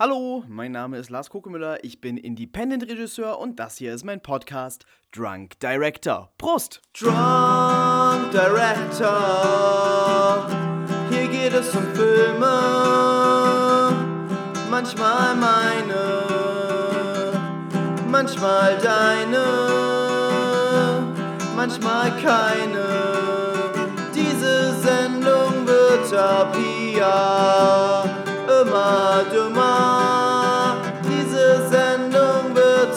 [0.00, 4.86] Hallo, mein Name ist Lars Kokemüller, ich bin Independent-Regisseur und das hier ist mein Podcast
[5.10, 6.30] Drunk Director.
[6.38, 6.80] Prost!
[6.96, 9.10] Drunk Director,
[11.10, 12.46] hier geht es um Filme,
[14.70, 16.22] manchmal meine,
[18.08, 19.42] manchmal deine,
[21.56, 22.86] manchmal keine.
[24.14, 28.04] Diese Sendung wird ab hier
[28.62, 29.57] immer dümmer.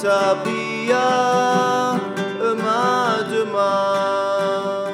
[0.01, 1.99] Hier
[2.51, 4.91] immer dümmer.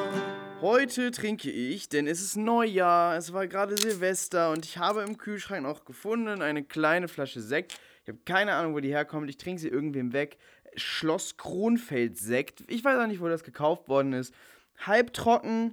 [0.60, 5.16] Heute trinke ich, denn es ist Neujahr, es war gerade Silvester und ich habe im
[5.16, 7.80] Kühlschrank noch gefunden eine kleine Flasche Sekt.
[8.02, 10.36] Ich habe keine Ahnung, wo die herkommt, ich trinke sie irgendwem weg.
[10.76, 12.64] Schloss Kronfeld Sekt.
[12.68, 14.34] Ich weiß auch nicht, wo das gekauft worden ist.
[14.76, 15.72] Halbtrocken,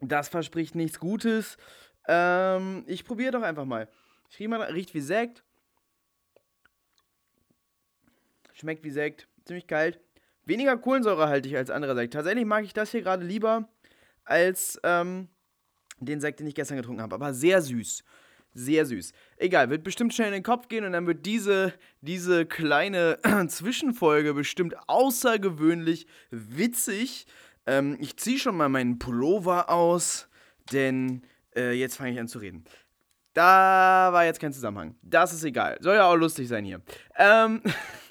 [0.00, 1.56] das verspricht nichts Gutes.
[2.06, 3.88] Ähm, ich probiere doch einfach mal.
[4.30, 5.42] Ich rieche mal, riecht wie Sekt.
[8.58, 9.28] Schmeckt wie Sekt.
[9.44, 10.00] Ziemlich kalt.
[10.44, 12.14] Weniger kohlensäurehaltig als anderer Sekt.
[12.14, 13.68] Tatsächlich mag ich das hier gerade lieber
[14.24, 15.28] als ähm,
[16.00, 17.14] den Sekt, den ich gestern getrunken habe.
[17.14, 18.02] Aber sehr süß.
[18.54, 19.12] Sehr süß.
[19.36, 24.34] Egal, wird bestimmt schnell in den Kopf gehen und dann wird diese, diese kleine Zwischenfolge
[24.34, 27.26] bestimmt außergewöhnlich witzig.
[27.66, 30.28] Ähm, ich ziehe schon mal meinen Pullover aus,
[30.72, 31.22] denn
[31.54, 32.64] äh, jetzt fange ich an zu reden.
[33.34, 34.96] Da war jetzt kein Zusammenhang.
[35.02, 35.78] Das ist egal.
[35.80, 36.80] Soll ja auch lustig sein hier.
[37.16, 37.62] Ähm,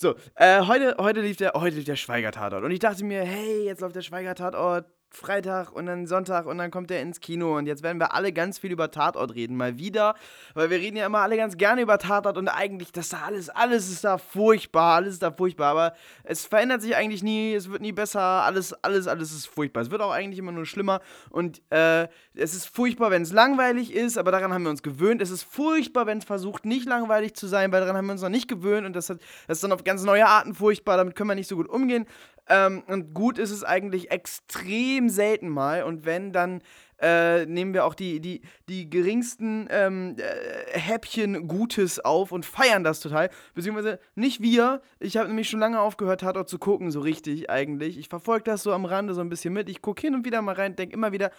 [0.00, 2.64] so, äh, heute, heute, lief der, heute lief der Schweiger-Tatort.
[2.64, 6.70] Und ich dachte mir, hey, jetzt läuft der Schweiger-Tatort Freitag und dann Sonntag und dann
[6.70, 9.76] kommt er ins Kino und jetzt werden wir alle ganz viel über Tatort reden, mal
[9.76, 10.14] wieder,
[10.54, 13.48] weil wir reden ja immer alle ganz gerne über Tatort und eigentlich, das da alles,
[13.48, 17.70] alles ist da furchtbar, alles ist da furchtbar, aber es verändert sich eigentlich nie, es
[17.70, 19.82] wird nie besser, alles, alles, alles ist furchtbar.
[19.82, 23.92] Es wird auch eigentlich immer nur schlimmer und äh, es ist furchtbar, wenn es langweilig
[23.92, 25.20] ist, aber daran haben wir uns gewöhnt.
[25.20, 28.22] Es ist furchtbar, wenn es versucht, nicht langweilig zu sein, weil daran haben wir uns
[28.22, 31.16] noch nicht gewöhnt und das, hat, das ist dann auf ganz neue Arten furchtbar, damit
[31.16, 32.06] können wir nicht so gut umgehen.
[32.50, 35.84] Ähm, und gut ist es eigentlich extrem selten mal.
[35.84, 36.62] Und wenn, dann
[37.00, 42.84] äh, nehmen wir auch die, die, die geringsten ähm, äh, Häppchen Gutes auf und feiern
[42.84, 43.30] das total.
[43.54, 44.82] Beziehungsweise nicht wir.
[44.98, 47.98] Ich habe nämlich schon lange aufgehört, Tatort zu gucken, so richtig eigentlich.
[47.98, 49.68] Ich verfolge das so am Rande so ein bisschen mit.
[49.68, 51.30] Ich gucke hin und wieder mal rein, denke immer wieder,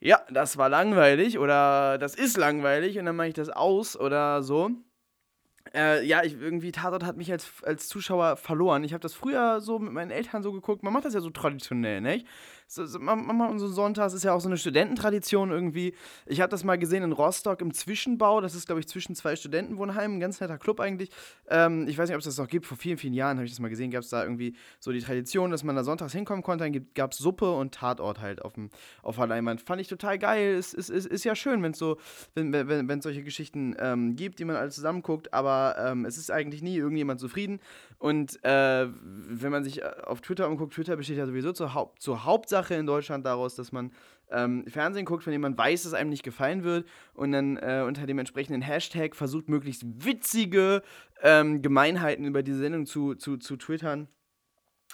[0.00, 4.42] ja, das war langweilig oder das ist langweilig und dann mache ich das aus oder
[4.42, 4.70] so.
[5.74, 8.82] Äh, ja, ich, irgendwie Tatort hat mich als, als Zuschauer verloren.
[8.82, 10.82] Ich habe das früher so mit meinen Eltern so geguckt.
[10.82, 12.26] Man macht das ja so traditionell, nicht?
[12.74, 15.92] So, so, man, man, so Sonntags ist ja auch so eine Studententradition irgendwie.
[16.24, 18.40] Ich habe das mal gesehen in Rostock im Zwischenbau.
[18.40, 20.16] Das ist, glaube ich, zwischen zwei Studentenwohnheimen.
[20.16, 21.10] Ein ganz netter Club eigentlich.
[21.50, 22.64] Ähm, ich weiß nicht, ob es das noch gibt.
[22.64, 23.90] Vor vielen, vielen Jahren habe ich das mal gesehen.
[23.90, 26.64] Gab es da irgendwie so die Tradition, dass man da sonntags hinkommen konnte.
[26.64, 28.70] Dann gab es Suppe und Tatort halt auf, dem,
[29.02, 29.60] auf der Leinwand.
[29.60, 30.54] Fand ich total geil.
[30.54, 31.98] Es ist, ist, ist ja schön, wenn's so,
[32.34, 35.34] wenn es wenn, wenn, solche Geschichten ähm, gibt, die man alle zusammen guckt.
[35.34, 37.60] Aber ähm, es ist eigentlich nie irgendjemand zufrieden.
[37.98, 42.24] Und äh, wenn man sich äh, auf Twitter umguckt, Twitter besteht ja sowieso zur, zur
[42.24, 43.92] Hauptsache in Deutschland daraus, dass man
[44.30, 47.84] ähm, Fernsehen guckt, von dem man weiß, dass einem nicht gefallen wird und dann äh,
[47.86, 50.82] unter dem entsprechenden Hashtag versucht, möglichst witzige
[51.22, 54.08] ähm, Gemeinheiten über diese Sendung zu, zu, zu twittern.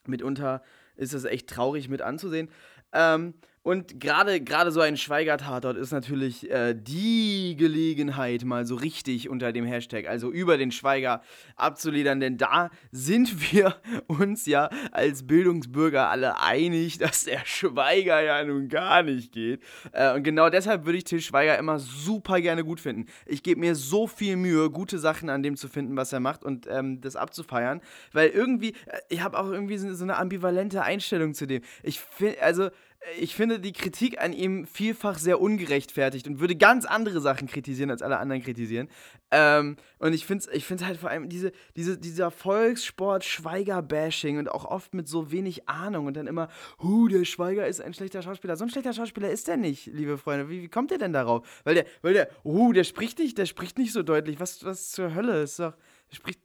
[0.06, 0.62] Mitunter
[0.96, 2.50] ist das echt traurig mit anzusehen.
[2.92, 3.34] Ähm,
[3.68, 9.52] und gerade gerade so ein Schweiger-Tatort ist natürlich äh, die Gelegenheit, mal so richtig unter
[9.52, 11.20] dem Hashtag, also über den Schweiger
[11.54, 18.42] abzuledern, denn da sind wir uns ja als Bildungsbürger alle einig, dass der Schweiger ja
[18.42, 19.62] nun gar nicht geht.
[19.92, 23.04] Äh, und genau deshalb würde ich Till Schweiger immer super gerne gut finden.
[23.26, 26.42] Ich gebe mir so viel Mühe, gute Sachen an dem zu finden, was er macht
[26.42, 30.82] und ähm, das abzufeiern, weil irgendwie, äh, ich habe auch irgendwie so, so eine ambivalente
[30.82, 31.60] Einstellung zu dem.
[31.82, 32.70] Ich finde, also
[33.18, 37.90] ich finde die Kritik an ihm vielfach sehr ungerechtfertigt und würde ganz andere Sachen kritisieren,
[37.90, 38.88] als alle anderen kritisieren.
[39.30, 44.50] Ähm, und ich finde es ich find's halt vor allem diese, diese, dieser Volkssport-Schweiger-Bashing und
[44.50, 46.48] auch oft mit so wenig Ahnung und dann immer,
[46.80, 48.56] hu, der Schweiger ist ein schlechter Schauspieler.
[48.56, 50.50] So ein schlechter Schauspieler ist der nicht, liebe Freunde.
[50.50, 51.62] Wie, wie kommt der denn darauf?
[51.64, 54.40] Weil der, weil der, hu, der spricht nicht, der spricht nicht so deutlich.
[54.40, 55.42] Was, was zur Hölle?
[55.42, 55.74] Ist doch,
[56.10, 56.40] der spricht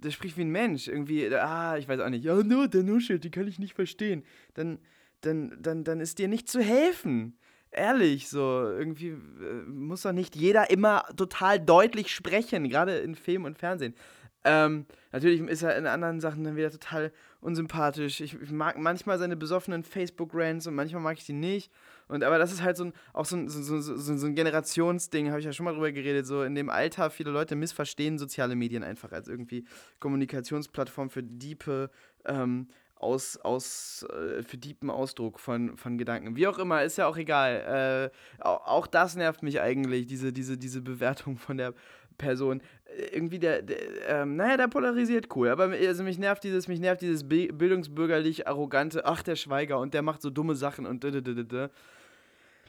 [0.00, 0.86] der spricht wie ein Mensch.
[0.86, 2.24] Irgendwie, ah, ich weiß auch nicht.
[2.24, 4.22] Ja, nur, der Nuschel, die kann ich nicht verstehen.
[4.54, 4.78] Dann,
[5.22, 7.38] dann, dann, dann ist dir nicht zu helfen.
[7.70, 13.44] Ehrlich, so, irgendwie äh, muss doch nicht jeder immer total deutlich sprechen, gerade in Film
[13.44, 13.94] und Fernsehen.
[14.44, 18.20] Ähm, natürlich ist er in anderen Sachen dann wieder total unsympathisch.
[18.20, 21.70] Ich, ich mag manchmal seine besoffenen Facebook-Rants und manchmal mag ich die nicht.
[22.06, 25.28] Und, aber das ist halt so ein, auch so ein, so, so, so, ein Generationsding,
[25.28, 26.26] habe ich ja schon mal drüber geredet.
[26.26, 29.64] So in dem Alter, viele Leute missverstehen soziale Medien einfach als irgendwie
[30.00, 31.90] Kommunikationsplattform für diepe,
[32.24, 32.68] ähm,
[32.98, 36.36] aus, aus äh, für diepen Ausdruck von, von Gedanken.
[36.36, 38.10] Wie auch immer, ist ja auch egal.
[38.40, 41.74] Äh, auch, auch das nervt mich eigentlich, diese, diese, diese Bewertung von der
[42.16, 42.60] Person.
[42.84, 43.78] Äh, irgendwie der, der
[44.08, 45.48] ähm, naja, der polarisiert cool.
[45.48, 50.02] Aber also mich nervt dieses, mich nervt dieses bildungsbürgerlich arrogante, ach, der Schweiger und der
[50.02, 51.04] macht so dumme Sachen und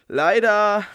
[0.07, 0.85] Leider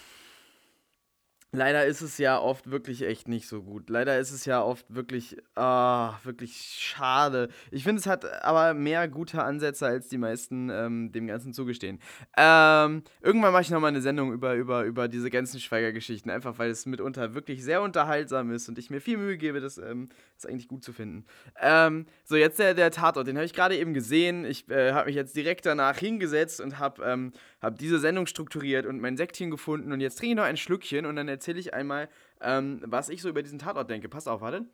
[1.55, 3.89] Leider ist es ja oft wirklich echt nicht so gut.
[3.89, 7.49] Leider ist es ja oft wirklich, ah, wirklich schade.
[7.71, 12.01] Ich finde, es hat aber mehr gute Ansätze, als die meisten ähm, dem Ganzen zugestehen.
[12.37, 16.71] Ähm, irgendwann mache ich nochmal eine Sendung über, über, über diese ganzen Schweigergeschichten, einfach weil
[16.71, 20.47] es mitunter wirklich sehr unterhaltsam ist und ich mir viel Mühe gebe, das, ähm, das
[20.47, 21.25] eigentlich gut zu finden.
[21.63, 24.45] Ähm, so, jetzt der, der Tatort, den habe ich gerade eben gesehen.
[24.45, 27.33] Ich äh, habe mich jetzt direkt danach hingesetzt und habe
[27.65, 30.57] ähm, hab diese Sendung strukturiert und mein Säckchen gefunden und jetzt trinke ich noch ein
[30.57, 32.09] Schlückchen und dann erzähle ich einmal,
[32.41, 34.09] ähm, was ich so über diesen Tatort denke.
[34.09, 34.67] Passt auf, warte.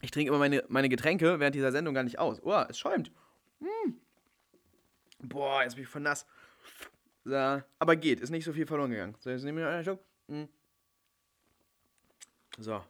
[0.00, 2.40] Ich trinke immer meine, meine Getränke während dieser Sendung gar nicht aus.
[2.42, 3.10] Oh, es schäumt.
[3.60, 4.00] Hm.
[5.20, 6.26] Boah, jetzt bin ich voll nass.
[7.24, 9.16] So, aber geht, ist nicht so viel verloren gegangen.
[9.18, 10.00] So, jetzt nehme ich noch einen Schluck.
[10.28, 10.48] Hm.
[12.58, 12.84] So.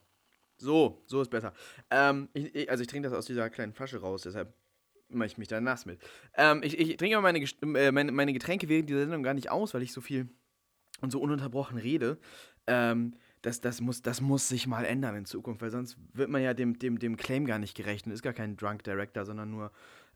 [0.59, 1.53] So, so ist besser.
[1.91, 4.53] Ähm, ich, ich, also ich trinke das aus dieser kleinen Flasche raus, deshalb
[5.09, 6.01] mache ich mich da nass mit.
[6.35, 9.51] Ähm, ich, ich trinke immer meine, äh, meine, meine Getränke während dieser Sendung gar nicht
[9.51, 10.29] aus, weil ich so viel
[11.01, 12.19] und so ununterbrochen rede,
[12.67, 16.43] ähm, das, das, muss, das muss sich mal ändern in Zukunft, weil sonst wird man
[16.43, 19.51] ja dem, dem, dem Claim gar nicht gerecht und ist gar kein Drunk Director, sondern
[19.51, 19.71] nur,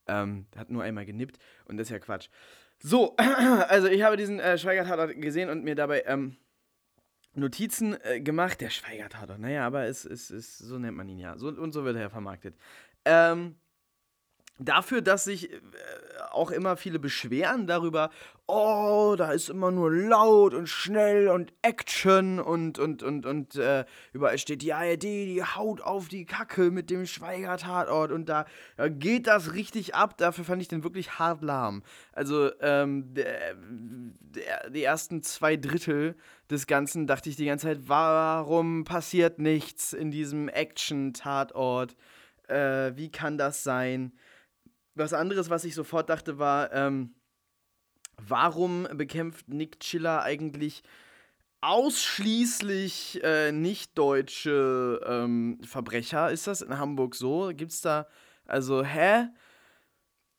[0.06, 2.28] ähm, hat nur einmal genippt und das ist ja Quatsch.
[2.80, 3.16] So,
[3.68, 6.36] also ich habe diesen äh, Schweiger-Tatort gesehen und mir dabei ähm,
[7.34, 8.60] Notizen äh, gemacht.
[8.60, 11.38] Der Schweiger-Tatort, naja, aber es ist, ist, so nennt man ihn ja.
[11.38, 12.56] So, und so wird er vermarktet.
[13.04, 13.54] Ähm,
[14.58, 15.56] dafür, dass sich äh,
[16.30, 18.10] auch immer viele beschweren darüber,
[18.46, 23.84] oh, da ist immer nur laut und schnell und Action und, und, und, und äh,
[24.12, 28.46] überall steht die ARD, die haut auf die Kacke mit dem Schweiger-Tatort und da,
[28.76, 30.18] da, geht das richtig ab.
[30.18, 31.82] Dafür fand ich den wirklich hart lahm.
[32.12, 36.16] Also, ähm, der, der, die ersten zwei Drittel
[36.50, 41.96] des Ganzen dachte ich die ganze Zeit, warum passiert nichts in diesem Action-Tatort?
[42.48, 44.12] Äh, wie kann das sein?
[44.94, 47.14] Was anderes, was ich sofort dachte, war, ähm,
[48.18, 50.82] warum bekämpft Nick Chiller eigentlich
[51.62, 56.30] ausschließlich äh, nicht-deutsche ähm, Verbrecher?
[56.30, 57.52] Ist das in Hamburg so?
[57.54, 58.06] Gibt es da,
[58.44, 59.28] also, hä?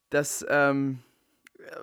[0.09, 0.99] Das, ähm,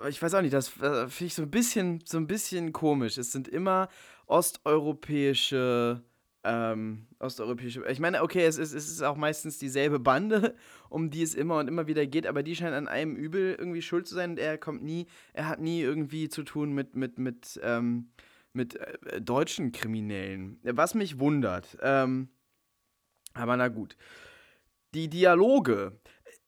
[0.07, 3.17] ich weiß auch nicht, das äh, finde ich so ein bisschen, so ein bisschen komisch.
[3.17, 3.89] Es sind immer
[4.27, 6.03] osteuropäische
[6.43, 7.83] ähm, osteuropäische.
[7.89, 10.55] Ich meine, okay, es ist, es ist auch meistens dieselbe Bande,
[10.89, 13.81] um die es immer und immer wieder geht, aber die scheint an einem Übel irgendwie
[13.81, 17.19] schuld zu sein und er kommt nie, er hat nie irgendwie zu tun mit, mit,
[17.19, 18.09] mit, ähm,
[18.53, 20.59] mit äh, deutschen Kriminellen.
[20.63, 21.77] Was mich wundert.
[21.81, 22.29] Ähm,
[23.33, 23.95] aber na gut.
[24.93, 26.00] Die Dialoge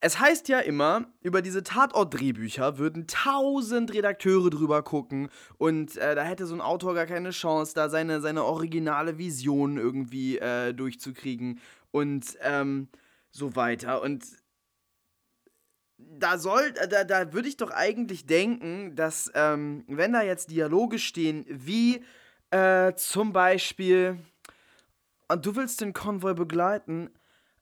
[0.04, 6.24] es heißt ja immer, über diese Tatort-Drehbücher würden tausend Redakteure drüber gucken und äh, da
[6.24, 11.62] hätte so ein Autor gar keine Chance, da seine, seine originale Vision irgendwie äh, durchzukriegen
[11.92, 12.90] und ähm,
[13.32, 14.02] so weiter.
[14.02, 14.26] Und
[15.98, 21.00] da soll, da, da würde ich doch eigentlich denken, dass, ähm, wenn da jetzt Dialoge
[21.00, 22.04] stehen, wie
[22.52, 24.20] äh, zum Beispiel,
[25.30, 27.10] du willst den Konvoi begleiten,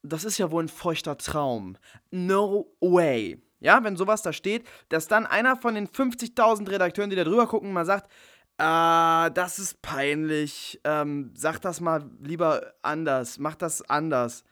[0.03, 1.77] das ist ja wohl ein feuchter Traum.
[2.09, 3.41] No way.
[3.59, 7.47] Ja, wenn sowas da steht, dass dann einer von den 50.000 Redakteuren, die da drüber
[7.47, 8.11] gucken, mal sagt,
[8.57, 14.43] ah, das ist peinlich, ähm, sag das mal lieber anders, mach das anders.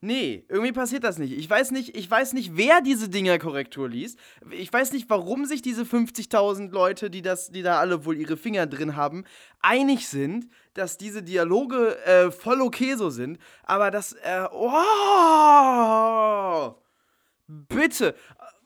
[0.00, 1.32] Nee, irgendwie passiert das nicht.
[1.36, 4.16] Ich weiß nicht, ich weiß nicht, wer diese Dinger-Korrektur liest.
[4.52, 8.36] Ich weiß nicht, warum sich diese 50.000 Leute, die das, die da alle wohl ihre
[8.36, 9.24] Finger drin haben,
[9.60, 10.46] einig sind,
[10.78, 13.38] dass diese Dialoge äh, voll okay so sind.
[13.64, 15.94] Aber das, äh, oh,
[17.46, 18.14] bitte,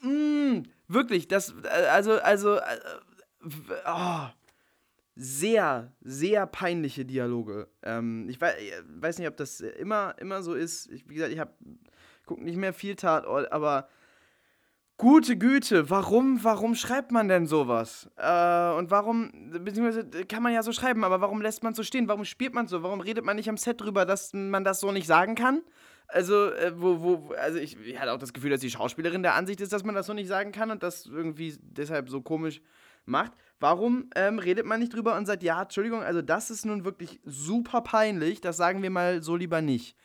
[0.03, 2.81] mm, wirklich, das, äh, also, also, äh,
[3.87, 4.29] oh
[5.15, 7.69] sehr, sehr peinliche Dialoge.
[7.83, 10.91] Ähm, ich weiß, äh, weiß, nicht, ob das immer, immer so ist.
[10.91, 11.53] Ich, wie gesagt, ich habe
[12.39, 13.89] nicht mehr viel Tatort, aber
[14.97, 18.09] gute Güte, warum, warum schreibt man denn sowas?
[18.17, 19.33] Äh, und warum,
[19.65, 22.09] beziehungsweise kann man ja so schreiben, aber warum lässt man so stehen?
[22.09, 22.83] Warum spielt man so?
[22.83, 25.63] Warum redet man nicht am Set drüber, dass man das so nicht sagen kann?
[26.09, 29.35] Also, äh, wo, wo, also ich, ich hatte auch das Gefühl, dass die Schauspielerin der
[29.35, 32.61] Ansicht ist, dass man das so nicht sagen kann und das irgendwie deshalb so komisch
[33.07, 33.33] macht.
[33.61, 37.21] Warum ähm, redet man nicht drüber und sagt, ja, Entschuldigung, also das ist nun wirklich
[37.25, 39.97] super peinlich, das sagen wir mal so lieber nicht.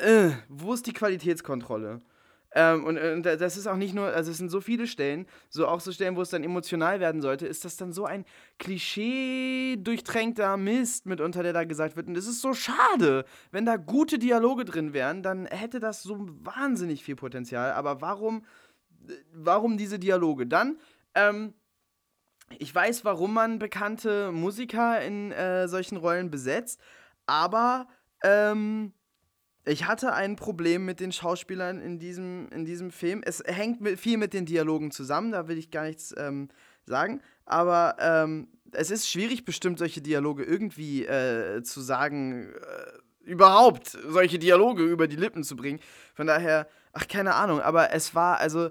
[0.00, 2.00] Äh, wo ist die Qualitätskontrolle?
[2.60, 5.68] Ähm, und, und, das ist auch nicht nur, also es sind so viele Stellen, so
[5.68, 8.24] auch so Stellen, wo es dann emotional werden sollte, ist das dann so ein
[8.58, 12.08] Klischee-durchtränkter Mist mitunter, der da gesagt wird.
[12.08, 13.24] Und es ist so schade.
[13.52, 17.74] Wenn da gute Dialoge drin wären, dann hätte das so wahnsinnig viel Potenzial.
[17.74, 18.44] Aber warum,
[19.32, 20.48] warum diese Dialoge?
[20.48, 20.80] Dann,
[21.14, 21.54] ähm,
[22.58, 26.80] ich weiß, warum man bekannte Musiker in äh, solchen Rollen besetzt,
[27.24, 27.86] aber
[28.24, 28.94] ähm,
[29.68, 33.22] ich hatte ein Problem mit den Schauspielern in diesem, in diesem Film.
[33.24, 36.48] Es hängt mit, viel mit den Dialogen zusammen, da will ich gar nichts ähm,
[36.84, 37.20] sagen.
[37.44, 44.38] Aber ähm, es ist schwierig, bestimmt solche Dialoge irgendwie äh, zu sagen, äh, überhaupt solche
[44.38, 45.80] Dialoge über die Lippen zu bringen.
[46.14, 48.70] Von daher, ach, keine Ahnung, aber es war, also,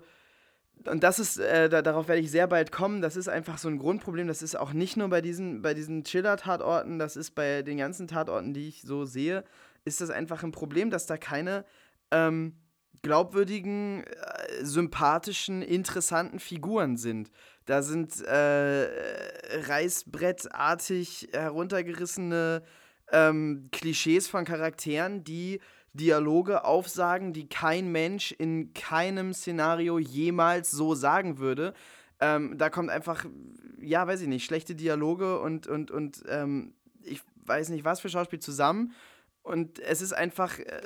[0.85, 3.67] und das ist, äh, da, darauf werde ich sehr bald kommen, das ist einfach so
[3.67, 4.27] ein Grundproblem.
[4.27, 8.07] Das ist auch nicht nur bei diesen, bei diesen Chiller-Tatorten, das ist bei den ganzen
[8.07, 9.43] Tatorten, die ich so sehe,
[9.87, 11.65] ist das einfach ein Problem, dass da keine
[12.11, 12.57] ähm,
[13.01, 17.31] glaubwürdigen, äh, sympathischen, interessanten Figuren sind.
[17.65, 18.87] Da sind äh,
[19.67, 22.63] reißbrettartig heruntergerissene
[23.11, 25.59] ähm, Klischees von Charakteren, die
[25.93, 31.73] Dialoge aufsagen, die kein Mensch in keinem Szenario jemals so sagen würde.
[32.19, 33.25] Ähm, da kommt einfach,
[33.79, 38.09] ja, weiß ich nicht, schlechte Dialoge und, und, und ähm, ich weiß nicht, was für
[38.09, 38.93] Schauspiel zusammen.
[39.47, 40.81] Und es ist einfach äh,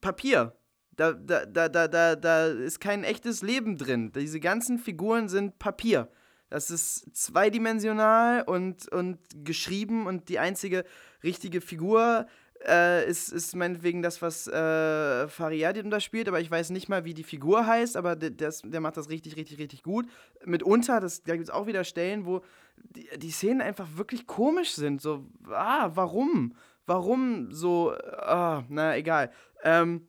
[0.00, 0.54] Papier.
[0.96, 4.10] Da, da, da, da, da, ist kein echtes Leben drin.
[4.12, 6.08] Diese ganzen Figuren sind Papier.
[6.48, 10.84] Das ist zweidimensional und, und geschrieben und die einzige
[11.22, 12.26] richtige Figur
[12.66, 17.04] äh, ist, ist meinetwegen das, was äh, Fariadin da spielt, aber ich weiß nicht mal,
[17.04, 18.30] wie die Figur heißt, aber der,
[18.64, 20.06] der macht das richtig, richtig, richtig gut.
[20.46, 22.40] Mitunter, das, da gibt es auch wieder Stellen, wo
[22.76, 25.02] die, die Szenen einfach wirklich komisch sind.
[25.02, 26.54] So, ah, warum?
[26.88, 29.30] Warum so, ah, na egal.
[29.62, 30.08] Ähm,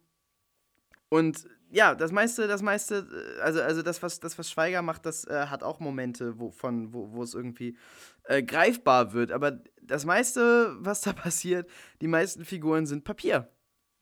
[1.09, 3.07] und ja, das meiste, das meiste,
[3.38, 6.51] äh, also, also das, was, das, was Schweiger macht, das äh, hat auch Momente, wo,
[6.51, 7.77] von, wo, wo es irgendwie
[8.24, 9.31] äh, greifbar wird.
[9.31, 11.69] Aber das meiste, was da passiert,
[12.01, 13.50] die meisten Figuren sind Papier.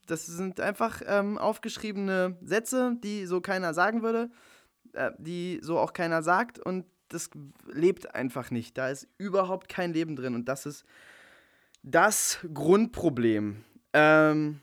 [0.06, 4.30] Das sind einfach ähm, aufgeschriebene Sätze, die so keiner sagen würde,
[4.94, 7.30] äh, die so auch keiner sagt und das
[7.66, 8.78] lebt einfach nicht.
[8.78, 10.86] Da ist überhaupt kein Leben drin und das ist
[11.84, 13.64] das Grundproblem.
[13.94, 14.62] Ähm,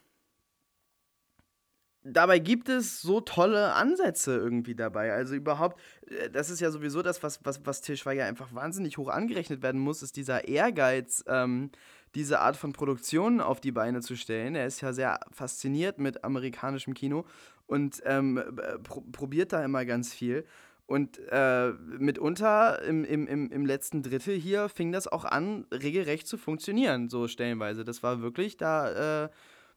[2.05, 5.13] dabei gibt es so tolle Ansätze irgendwie dabei.
[5.13, 8.99] Also überhaupt, äh, das ist ja sowieso das, was, was, was Til Schweiger einfach wahnsinnig
[8.99, 11.71] hoch angerechnet werden muss, ist dieser Ehrgeiz, ähm,
[12.15, 14.55] diese Art von Produktion auf die Beine zu stellen.
[14.55, 17.25] Er ist ja sehr fasziniert mit amerikanischem Kino
[17.67, 18.41] und ähm,
[18.85, 20.45] pr probiert da immer ganz viel.
[20.87, 26.27] Und äh, mitunter im, im, im, im letzten Drittel hier fing das auch an, regelrecht
[26.27, 27.85] zu funktionieren, so stellenweise.
[27.85, 29.29] Das war wirklich, da, äh,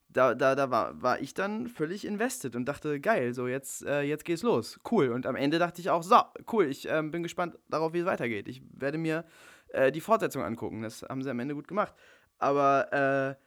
[0.09, 4.01] da, da, da war, war ich dann völlig invested und dachte, geil, so jetzt, äh,
[4.01, 4.79] jetzt geht's los.
[4.91, 5.09] Cool.
[5.09, 6.17] Und am Ende dachte ich auch, so,
[6.51, 8.49] cool, ich ähm, bin gespannt darauf, wie es weitergeht.
[8.49, 9.23] Ich werde mir
[9.69, 10.81] äh, die Fortsetzung angucken.
[10.81, 11.93] Das haben sie am Ende gut gemacht.
[12.37, 13.37] Aber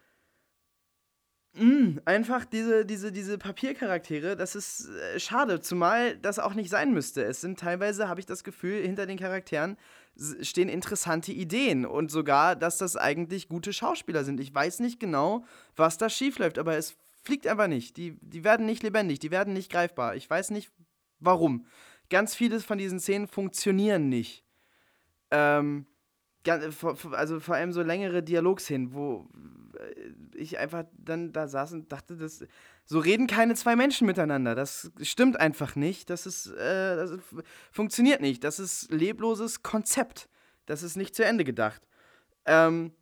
[1.54, 6.70] äh, Mm, einfach diese, diese, diese Papiercharaktere, das ist äh, schade, zumal das auch nicht
[6.70, 7.24] sein müsste.
[7.24, 9.76] Es sind teilweise, habe ich das Gefühl, hinter den Charakteren
[10.42, 14.38] stehen interessante Ideen und sogar, dass das eigentlich gute Schauspieler sind.
[14.40, 15.44] Ich weiß nicht genau,
[15.76, 17.96] was da schiefläuft, aber es fliegt einfach nicht.
[17.96, 20.16] Die, die werden nicht lebendig, die werden nicht greifbar.
[20.16, 20.70] Ich weiß nicht,
[21.20, 21.66] warum.
[22.10, 24.44] Ganz vieles von diesen Szenen funktionieren nicht.
[25.30, 25.86] Ähm,
[26.46, 29.28] also vor allem so längere Dialogszenen, wo
[29.78, 32.44] äh, ich einfach dann da saß und dachte, das,
[32.84, 34.54] so reden keine zwei Menschen miteinander.
[34.54, 36.10] Das stimmt einfach nicht.
[36.10, 37.12] Das ist, äh, das
[37.70, 38.42] funktioniert nicht.
[38.42, 40.28] Das ist lebloses Konzept.
[40.66, 41.82] Das ist nicht zu Ende gedacht.
[42.46, 42.92] Ähm,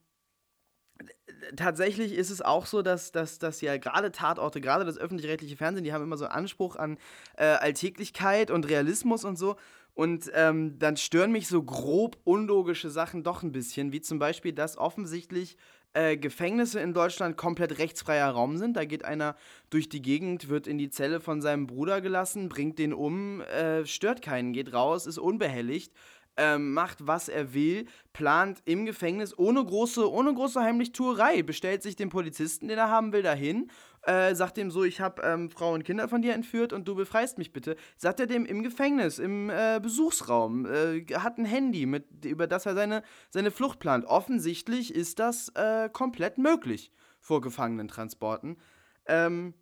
[1.57, 5.85] tatsächlich ist es auch so, dass, dass, dass ja gerade Tatorte, gerade das öffentlich-rechtliche Fernsehen,
[5.85, 6.99] die haben immer so Anspruch an
[7.37, 9.57] äh, Alltäglichkeit und Realismus und so.
[9.99, 14.52] Und ähm, dann stören mich so grob unlogische Sachen doch ein bisschen, wie zum Beispiel,
[14.52, 15.57] dass offensichtlich
[15.93, 18.76] äh, Gefängnisse in Deutschland komplett rechtsfreier Raum sind.
[18.76, 19.35] Da geht einer
[19.71, 23.85] durch die Gegend, wird in die Zelle von seinem Bruder gelassen, bringt den um, äh,
[23.87, 25.93] stört keinen, geht raus, ist unbehelligt
[26.38, 31.97] ähm, macht, was er will, plant im Gefängnis ohne große, ohne große Heimlichtuerei, bestellt sich
[31.97, 33.71] den Polizisten, den er haben will, dahin,
[34.02, 36.95] äh, sagt ihm so, ich habe ähm, Frau und Kinder von dir entführt und du
[36.95, 37.76] befreist mich bitte.
[37.97, 42.67] Sagt er dem im Gefängnis, im äh, Besuchsraum, äh, hat ein Handy, mit, über das
[42.67, 44.05] er seine, seine Flucht plant.
[44.05, 48.59] Offensichtlich ist das äh, komplett möglich vor Gefangenentransporten.
[49.07, 49.55] Ähm,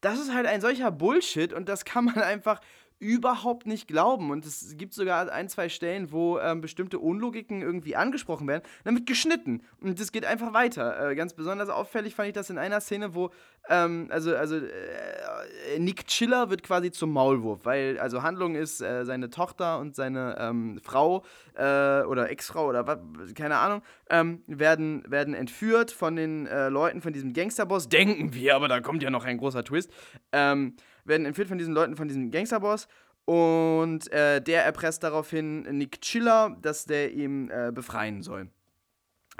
[0.00, 2.60] das ist halt ein solcher Bullshit und das kann man einfach
[3.00, 4.30] überhaupt nicht glauben.
[4.30, 8.62] Und es gibt sogar ein, zwei Stellen, wo ähm, bestimmte Unlogiken irgendwie angesprochen werden.
[8.84, 9.62] Wird geschnitten.
[9.80, 11.10] Und es geht einfach weiter.
[11.10, 13.30] Äh, ganz besonders auffällig fand ich das in einer Szene, wo,
[13.68, 19.04] ähm, also, also äh, Nick Chiller wird quasi zum Maulwurf, weil, also Handlung ist, äh,
[19.06, 22.98] seine Tochter und seine ähm, Frau äh, oder Ex-Frau oder was,
[23.34, 27.88] keine Ahnung, ähm, werden, werden entführt von den äh, Leuten von diesem Gangsterboss.
[27.88, 29.90] Denken wir, aber da kommt ja noch ein großer Twist.
[30.32, 32.88] Ähm, werden entführt von diesen Leuten, von diesem Gangsterboss.
[33.24, 38.48] Und äh, der erpresst daraufhin Nick Chiller, dass der ihm äh, befreien soll.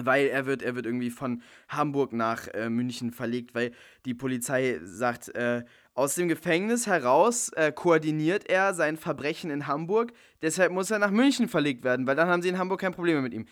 [0.03, 3.73] Weil er wird, er wird irgendwie von Hamburg nach äh, München verlegt, weil
[4.05, 5.65] die Polizei sagt, äh,
[5.95, 11.11] aus dem Gefängnis heraus äh, koordiniert er sein Verbrechen in Hamburg, deshalb muss er nach
[11.11, 13.47] München verlegt werden, weil dann haben sie in Hamburg kein Problem mehr mit ihm.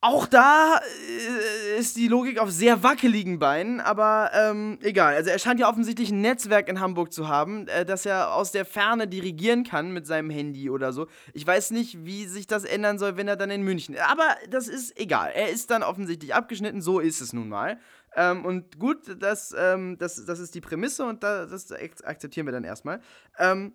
[0.00, 5.16] Auch da äh, ist die Logik auf sehr wackeligen Beinen, aber ähm, egal.
[5.16, 8.52] Also er scheint ja offensichtlich ein Netzwerk in Hamburg zu haben, äh, das er aus
[8.52, 11.08] der Ferne dirigieren kann mit seinem Handy oder so.
[11.32, 14.02] Ich weiß nicht, wie sich das ändern soll, wenn er dann in München ist.
[14.02, 15.32] Aber das ist egal.
[15.34, 17.80] Er ist dann offensichtlich abgeschnitten, so ist es nun mal.
[18.14, 22.64] Ähm, und gut, das, ähm, das, das ist die Prämisse und das akzeptieren wir dann
[22.64, 23.00] erstmal.
[23.36, 23.72] Ähm,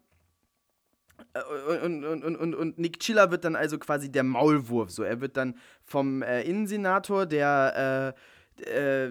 [1.83, 4.91] und, und, und, und, Nick Chiller wird dann also quasi der Maulwurf.
[4.91, 8.19] So, er wird dann vom äh, Innensenator, der äh,
[8.61, 9.07] äh,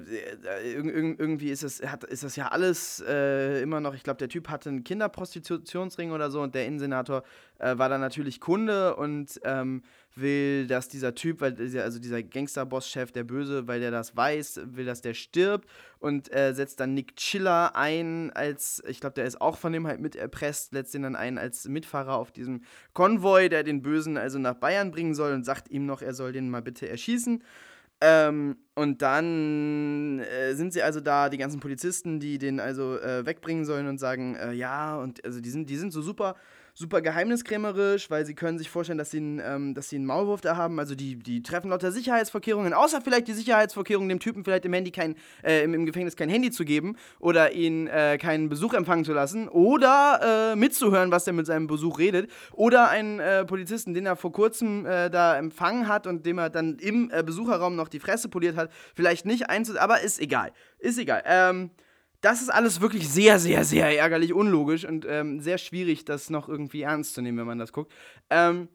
[0.74, 4.48] irgendwie ist es, hat, ist das ja alles äh, immer noch, ich glaube, der Typ
[4.48, 7.22] hatte einen Kinderprostitutionsring oder so und der Innensenator
[7.58, 9.82] äh, war dann natürlich Kunde und ähm,
[10.14, 14.84] will, dass dieser Typ, weil also dieser Gangsterboss-Chef, der Böse, weil der das weiß, will,
[14.84, 15.68] dass der stirbt
[15.98, 19.86] und äh, setzt dann Nick Chiller ein als, ich glaube, der ist auch von dem
[19.86, 24.16] halt mit erpresst, setzt ihn dann ein als Mitfahrer auf diesem Konvoi, der den Bösen
[24.16, 27.42] also nach Bayern bringen soll und sagt ihm noch, er soll den mal bitte erschießen.
[28.04, 33.24] Ähm, und dann äh, sind sie also da, die ganzen Polizisten, die den also äh,
[33.24, 36.34] wegbringen sollen und sagen, äh, ja, und also die sind, die sind so super
[36.74, 40.40] super geheimniskrämerisch, weil sie können sich vorstellen, dass sie, einen, ähm, dass sie einen Maulwurf
[40.40, 40.78] da haben.
[40.78, 44.90] Also die, die treffen lauter Sicherheitsvorkehrungen, außer vielleicht die Sicherheitsvorkehrungen, dem Typen vielleicht im Handy
[44.90, 49.04] kein, äh, im, im, Gefängnis kein Handy zu geben oder ihn äh, keinen Besuch empfangen
[49.04, 52.30] zu lassen oder äh, mitzuhören, was der mit seinem Besuch redet.
[52.52, 56.48] Oder einen äh, Polizisten, den er vor kurzem äh, da empfangen hat und dem er
[56.48, 59.78] dann im äh, Besucherraum noch die Fresse poliert hat, vielleicht nicht einzu...
[59.78, 60.52] Aber ist egal.
[60.78, 61.22] Ist egal.
[61.26, 61.70] Ähm,
[62.22, 66.48] das ist alles wirklich sehr, sehr, sehr ärgerlich, unlogisch und ähm, sehr schwierig, das noch
[66.48, 67.92] irgendwie ernst zu nehmen, wenn man das guckt.
[68.30, 68.68] Ähm,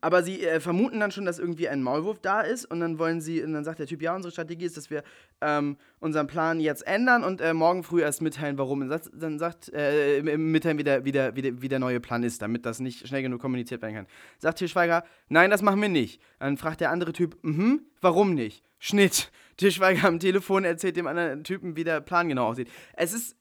[0.00, 3.20] aber sie äh, vermuten dann schon, dass irgendwie ein Maulwurf da ist und dann wollen
[3.20, 5.02] sie, und dann sagt der Typ, ja, unsere Strategie ist, dass wir
[5.40, 8.82] ähm, unseren Plan jetzt ändern und äh, morgen früh erst mitteilen, warum.
[8.82, 12.00] Und das, dann sagt, äh, mitteilen, wie der, wie, der, wie, der, wie der neue
[12.00, 14.06] Plan ist, damit das nicht schnell genug kommuniziert werden kann.
[14.38, 16.20] Sagt Til Schweiger, nein, das machen wir nicht.
[16.38, 18.62] Dann fragt der andere Typ, mhm, warum nicht?
[18.78, 19.30] Schnitt.
[19.56, 22.68] Til Schweiger am Telefon erzählt dem anderen Typen, wie der Plan genau aussieht.
[22.94, 23.36] Es ist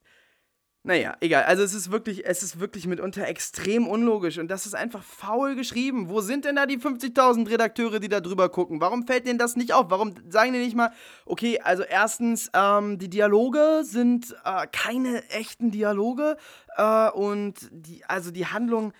[0.85, 1.45] naja, egal.
[1.45, 5.55] Also es ist wirklich, es ist wirklich mitunter extrem unlogisch und das ist einfach faul
[5.55, 6.09] geschrieben.
[6.09, 8.79] Wo sind denn da die 50.000 Redakteure, die da drüber gucken?
[8.81, 9.87] Warum fällt denen das nicht auf?
[9.89, 10.91] Warum sagen die nicht mal,
[11.25, 16.37] okay, also erstens, ähm, die Dialoge sind äh, keine echten Dialoge
[16.77, 18.93] äh, und die, also die Handlung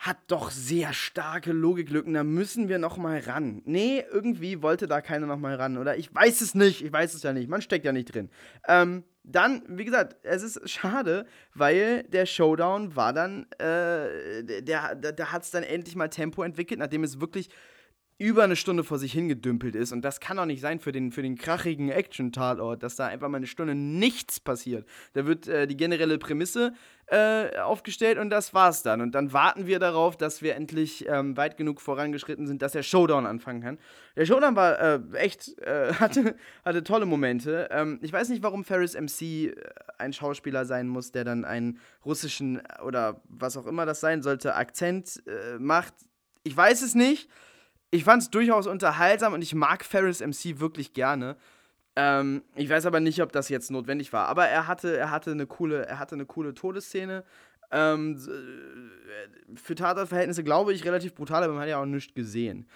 [0.00, 3.62] hat doch sehr starke Logiklücken, da müssen wir noch mal ran.
[3.66, 5.96] Nee, irgendwie wollte da keiner noch mal ran, oder?
[5.96, 8.30] Ich weiß es nicht, ich weiß es ja nicht, man steckt ja nicht drin.
[8.66, 15.12] Ähm, dann, wie gesagt, es ist schade, weil der Showdown war dann, äh, der, der,
[15.12, 17.50] der hat es dann endlich mal Tempo entwickelt, nachdem es wirklich
[18.20, 19.92] über eine Stunde vor sich hingedümpelt ist.
[19.92, 23.30] Und das kann doch nicht sein für den, für den krachigen Action-Tatort, dass da einfach
[23.30, 24.86] mal eine Stunde nichts passiert.
[25.14, 26.74] Da wird äh, die generelle Prämisse
[27.06, 29.00] äh, aufgestellt und das war's dann.
[29.00, 32.82] Und dann warten wir darauf, dass wir endlich ähm, weit genug vorangeschritten sind, dass der
[32.82, 33.78] Showdown anfangen kann.
[34.16, 37.68] Der Showdown war äh, echt, äh, hatte, hatte tolle Momente.
[37.70, 39.54] Ähm, ich weiß nicht, warum Ferris MC äh,
[39.96, 44.56] ein Schauspieler sein muss, der dann einen russischen oder was auch immer das sein sollte,
[44.56, 45.94] Akzent äh, macht.
[46.42, 47.30] Ich weiß es nicht
[47.90, 51.36] ich fand es durchaus unterhaltsam und ich mag Ferris MC wirklich gerne.
[51.96, 54.28] Ähm, ich weiß aber nicht, ob das jetzt notwendig war.
[54.28, 57.24] Aber er hatte, er hatte eine coole, er hatte eine coole Todesszene.
[57.72, 62.66] Ähm, äh, für Tatortverhältnisse glaube ich relativ brutal, aber man hat ja auch nichts gesehen.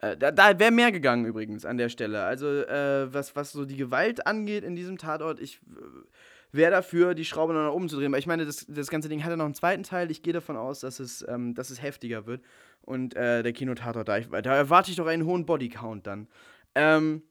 [0.00, 2.24] Äh, da, da wäre mehr gegangen übrigens an der Stelle.
[2.24, 6.06] Also äh, was, was so die Gewalt angeht in diesem Tatort, ich äh,
[6.52, 8.12] wäre dafür, die Schraube noch nach oben zu drehen.
[8.12, 10.10] Weil ich meine, das, das ganze Ding hat ja noch einen zweiten Teil.
[10.10, 12.42] Ich gehe davon aus, dass es, ähm, dass es heftiger wird
[12.82, 14.20] und äh, der Kinotator da.
[14.20, 16.28] Da erwarte ich doch einen hohen Bodycount dann.
[16.74, 17.22] Ähm,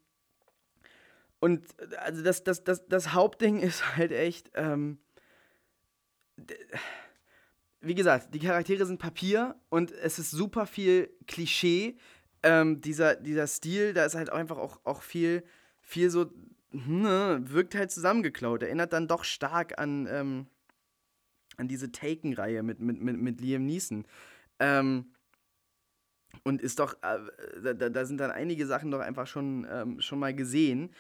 [1.40, 1.66] und
[1.98, 5.00] also das, das, das, das Hauptding ist halt echt, ähm,
[7.82, 11.98] wie gesagt, die Charaktere sind Papier und es ist super viel Klischee.
[12.44, 15.44] Ähm, dieser, dieser Stil, da ist halt einfach auch, auch viel,
[15.82, 16.32] viel so,
[16.72, 18.64] ne, wirkt halt zusammengeklaut.
[18.64, 20.48] Erinnert dann doch stark an, ähm,
[21.58, 24.06] an diese Taken-Reihe mit, mit, mit, mit Liam Neeson.
[24.60, 25.06] Ähm,
[26.44, 30.20] und ist doch, äh, da, da, sind dann einige Sachen doch einfach schon, ähm, schon
[30.20, 30.92] mal gesehen.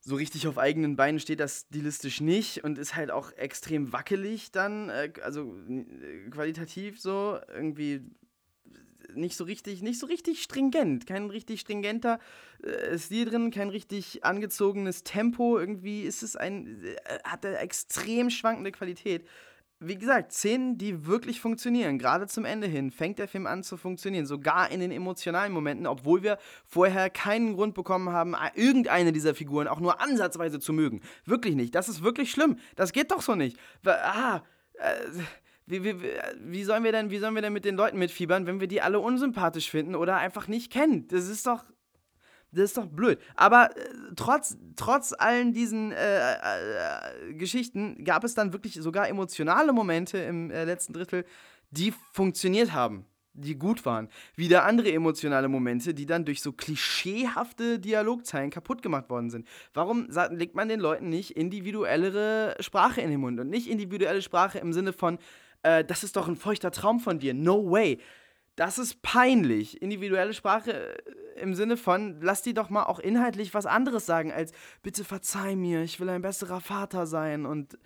[0.00, 4.52] So richtig auf eigenen Beinen steht das stilistisch nicht und ist halt auch extrem wackelig
[4.52, 8.02] dann, äh, also äh, qualitativ so, irgendwie
[9.14, 12.18] nicht so richtig, nicht so richtig stringent, kein richtig stringenter
[12.62, 15.58] äh, Stil drin, kein richtig angezogenes Tempo.
[15.58, 19.24] Irgendwie ist es ein, äh, hat er extrem schwankende Qualität.
[19.80, 21.98] wie gesagt, Szenen, die wirklich funktionieren.
[21.98, 24.26] Gerade zum Ende hin fängt der Film an zu funktionieren.
[24.26, 29.68] Sogar in den emotionalen Momenten, obwohl wir vorher keinen Grund bekommen haben, irgendeine dieser Figuren
[29.68, 31.00] auch nur ansatzweise zu mögen.
[31.26, 31.76] Wirklich nicht.
[31.76, 32.58] Das ist wirklich schlimm.
[32.74, 33.56] Das geht doch so nicht.
[33.84, 34.42] Ah,
[34.74, 35.22] äh,
[35.68, 35.94] wie, wie,
[36.40, 38.80] wie, sollen wir denn, wie sollen wir denn mit den Leuten mitfiebern, wenn wir die
[38.80, 41.06] alle unsympathisch finden oder einfach nicht kennen?
[41.08, 41.64] Das ist doch.
[42.50, 43.18] Das ist doch blöd.
[43.36, 43.84] Aber äh,
[44.16, 50.50] trotz, trotz allen diesen äh, äh, Geschichten gab es dann wirklich sogar emotionale Momente im
[50.50, 51.26] äh, letzten Drittel,
[51.70, 53.04] die funktioniert haben,
[53.34, 54.08] die gut waren.
[54.34, 59.46] Wieder andere emotionale Momente, die dann durch so klischeehafte Dialogzeilen kaputt gemacht worden sind.
[59.74, 64.58] Warum legt man den Leuten nicht individuellere Sprache in den Mund und nicht individuelle Sprache
[64.58, 65.18] im Sinne von,
[65.62, 67.34] äh, das ist doch ein feuchter Traum von dir.
[67.34, 67.98] No way.
[68.56, 69.80] Das ist peinlich.
[69.80, 74.32] Individuelle Sprache äh, im Sinne von, lass die doch mal auch inhaltlich was anderes sagen,
[74.32, 77.78] als bitte verzeih mir, ich will ein besserer Vater sein und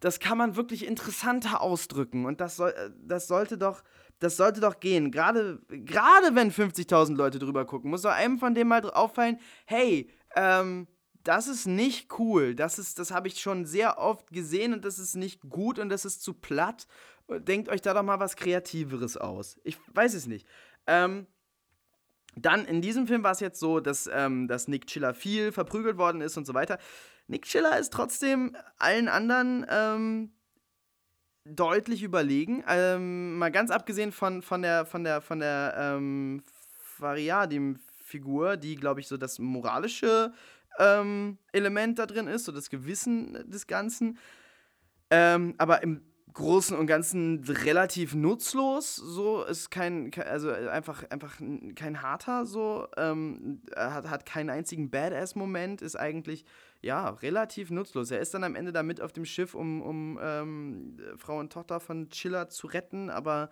[0.00, 3.82] das kann man wirklich interessanter ausdrücken und das, soll, äh, das sollte doch
[4.18, 5.10] das sollte doch gehen.
[5.10, 10.10] Gerade, gerade wenn 50.000 Leute drüber gucken, muss doch einem von dem mal auffallen, hey,
[10.34, 10.88] ähm,
[11.28, 12.54] das ist nicht cool.
[12.54, 16.06] Das, das habe ich schon sehr oft gesehen und das ist nicht gut und das
[16.06, 16.86] ist zu platt.
[17.28, 19.60] Denkt euch da doch mal was Kreativeres aus.
[19.62, 20.48] Ich weiß es nicht.
[20.86, 21.26] Ähm,
[22.34, 25.98] dann in diesem Film war es jetzt so, dass, ähm, dass Nick Chiller viel verprügelt
[25.98, 26.78] worden ist und so weiter.
[27.26, 30.32] Nick Chiller ist trotzdem allen anderen ähm,
[31.44, 32.64] deutlich überlegen.
[32.66, 36.42] Ähm, mal ganz abgesehen von, von der, von der, von der ähm,
[36.78, 40.32] Fariadim-Figur, die, glaube ich, so das moralische
[40.78, 44.18] ähm, Element da drin ist, so das Gewissen des Ganzen.
[45.10, 51.36] Ähm, aber im Großen und Ganzen relativ nutzlos, so ist kein, also einfach, einfach
[51.74, 56.44] kein harter, so, ähm, hat, hat keinen einzigen Badass-Moment, ist eigentlich,
[56.80, 58.12] ja, relativ nutzlos.
[58.12, 61.52] Er ist dann am Ende da mit auf dem Schiff, um, um ähm, Frau und
[61.52, 63.50] Tochter von Chiller zu retten, aber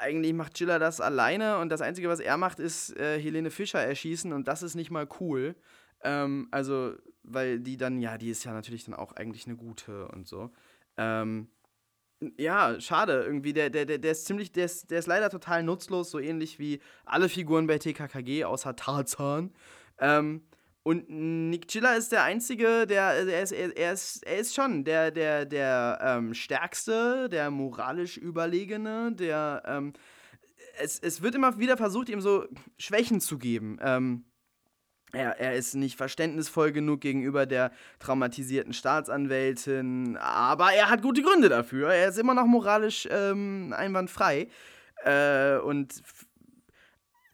[0.00, 3.80] eigentlich macht Chiller das alleine und das Einzige, was er macht, ist äh, Helene Fischer
[3.80, 5.54] erschießen und das ist nicht mal cool.
[6.02, 10.08] Ähm, also, weil die dann, ja, die ist ja natürlich dann auch eigentlich eine gute
[10.08, 10.50] und so.
[10.96, 11.48] Ähm,
[12.38, 13.24] ja, schade.
[13.26, 16.58] Irgendwie, der, der, der ist ziemlich, der ist, der ist leider total nutzlos, so ähnlich
[16.58, 19.52] wie alle Figuren bei TKKG, außer Tarzan.
[19.98, 20.42] Ähm,
[20.84, 24.84] und Nick Chilla ist der Einzige, der, er ist, er, er ist, er ist schon
[24.84, 29.92] der, der, der ähm, Stärkste, der moralisch Überlegene, der, ähm,
[30.78, 32.46] es, es wird immer wieder versucht, ihm so
[32.78, 33.78] Schwächen zu geben.
[33.80, 34.24] Ähm,
[35.12, 41.48] er, er ist nicht verständnisvoll genug gegenüber der traumatisierten Staatsanwältin, aber er hat gute Gründe
[41.48, 41.92] dafür.
[41.92, 44.48] Er ist immer noch moralisch ähm, einwandfrei.
[45.04, 46.02] Äh, und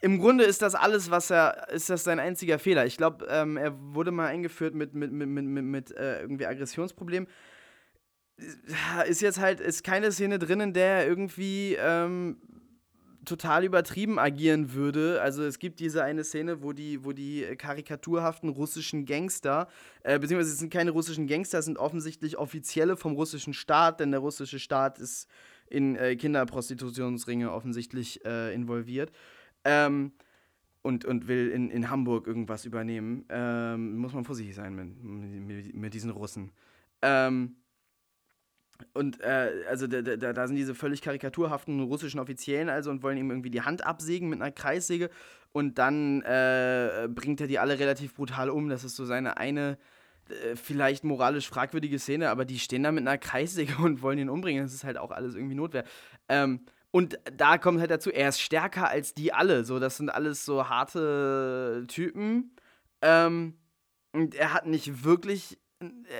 [0.00, 2.86] im Grunde ist das alles, was er, ist das sein einziger Fehler.
[2.86, 6.46] Ich glaube, ähm, er wurde mal eingeführt mit, mit, mit, mit, mit, mit äh, irgendwie
[6.46, 7.28] Aggressionsproblemen.
[9.08, 12.40] Ist jetzt halt, ist keine Szene drin, in der er irgendwie ähm,
[13.28, 15.20] total übertrieben agieren würde.
[15.22, 19.68] Also es gibt diese eine Szene, wo die, wo die karikaturhaften russischen Gangster,
[20.02, 24.10] äh, beziehungsweise es sind keine russischen Gangster, es sind offensichtlich Offizielle vom russischen Staat, denn
[24.10, 25.28] der russische Staat ist
[25.68, 29.12] in äh, Kinderprostitutionsringe offensichtlich äh, involviert.
[29.64, 30.12] Ähm,
[30.82, 33.26] und, und will in, in Hamburg irgendwas übernehmen.
[33.28, 36.52] Ähm, muss man vorsichtig sein mit, mit, mit diesen Russen.
[37.02, 37.56] Ähm,
[38.94, 43.18] und äh, also da, da, da sind diese völlig karikaturhaften russischen Offiziellen also und wollen
[43.18, 45.10] ihm irgendwie die Hand absägen mit einer Kreissäge.
[45.52, 48.68] Und dann äh, bringt er die alle relativ brutal um.
[48.68, 49.78] Das ist so seine eine,
[50.28, 54.30] äh, vielleicht moralisch fragwürdige Szene, aber die stehen da mit einer Kreissäge und wollen ihn
[54.30, 54.64] umbringen.
[54.64, 55.84] Das ist halt auch alles irgendwie Notwehr.
[56.28, 56.60] Ähm,
[56.90, 59.64] und da kommt halt dazu, er ist stärker als die alle.
[59.64, 62.56] So, das sind alles so harte Typen.
[63.02, 63.58] Ähm,
[64.12, 65.58] und er hat nicht wirklich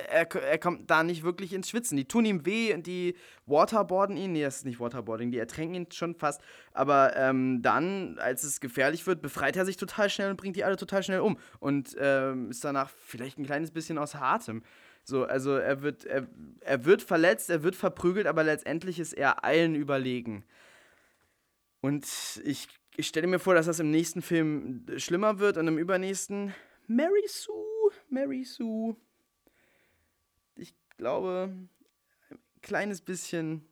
[0.09, 1.97] er, er kommt da nicht wirklich ins Schwitzen.
[1.97, 4.31] Die tun ihm weh und die waterboarden ihn.
[4.31, 6.41] Nee, das ist nicht Waterboarding, die ertränken ihn schon fast.
[6.71, 10.63] Aber ähm, dann, als es gefährlich wird, befreit er sich total schnell und bringt die
[10.63, 11.37] alle total schnell um.
[11.59, 14.63] Und ähm, ist danach vielleicht ein kleines bisschen außer Atem.
[15.03, 16.27] So, also er wird, er,
[16.61, 20.45] er wird verletzt, er wird verprügelt, aber letztendlich ist er allen überlegen.
[21.81, 22.05] Und
[22.43, 26.53] ich, ich stelle mir vor, dass das im nächsten Film schlimmer wird und im übernächsten
[26.87, 28.95] Mary Sue, Mary Sue
[30.99, 31.49] glaube,
[32.29, 33.65] ein kleines bisschen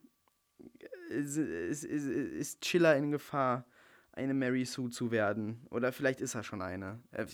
[1.09, 3.65] ist, ist, ist, ist Chiller in Gefahr,
[4.13, 5.61] eine Mary Sue zu werden.
[5.69, 6.99] Oder vielleicht ist er schon eine.
[7.11, 7.27] Äh,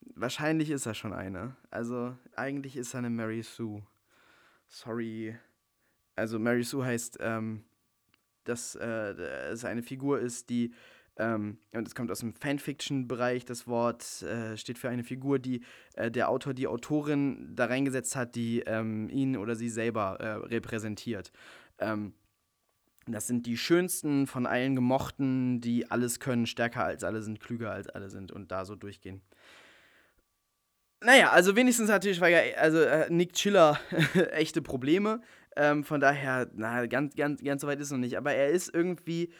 [0.00, 1.56] wahrscheinlich ist er schon eine.
[1.70, 3.82] Also eigentlich ist er eine Mary Sue.
[4.68, 5.36] Sorry.
[6.14, 7.64] Also Mary Sue heißt, ähm,
[8.44, 9.14] dass äh,
[9.50, 10.72] es eine Figur ist, die
[11.18, 13.44] Ähm, und es kommt aus dem Fanfiction-Bereich.
[13.44, 15.62] Das Wort äh, steht für eine Figur, die
[15.94, 20.46] äh, der Autor, die Autorin da reingesetzt hat, die ähm, ihn oder sie selber äh,
[20.46, 21.32] repräsentiert.
[21.78, 22.12] Ähm,
[23.06, 27.70] das sind die schönsten von allen Gemochten, die alles können, stärker als alle sind, klüger
[27.70, 29.22] als alle sind und da so durchgehen.
[31.04, 33.78] Naja, also wenigstens hat Schweiger, also äh, Nick Chiller,
[34.32, 35.20] echte Probleme.
[35.54, 38.16] Ähm, von daher, na, ganz, ganz, ganz so weit ist es noch nicht.
[38.16, 39.32] Aber er ist irgendwie.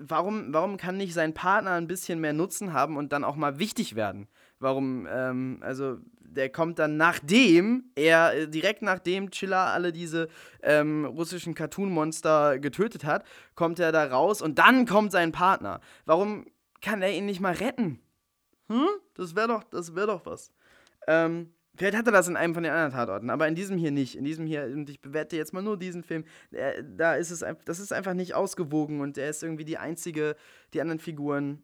[0.00, 3.58] Warum, warum kann nicht sein Partner ein bisschen mehr Nutzen haben und dann auch mal
[3.58, 4.28] wichtig werden?
[4.58, 10.28] Warum, ähm, also der kommt dann nachdem er, äh, direkt nachdem Chiller alle diese
[10.62, 15.80] ähm, russischen Cartoon-Monster getötet hat, kommt er da raus und dann kommt sein Partner.
[16.04, 16.46] Warum
[16.80, 18.00] kann er ihn nicht mal retten?
[18.68, 18.86] Hm?
[19.14, 20.52] Das wäre doch, das wäre doch was.
[21.06, 23.90] Ähm, vielleicht hat er das in einem von den anderen Tatorten, aber in diesem hier
[23.90, 24.16] nicht.
[24.16, 27.44] In diesem hier, und ich bewerte jetzt mal nur diesen Film, der, da ist es,
[27.64, 30.36] das ist einfach nicht ausgewogen und der ist irgendwie die einzige,
[30.74, 31.62] die anderen Figuren.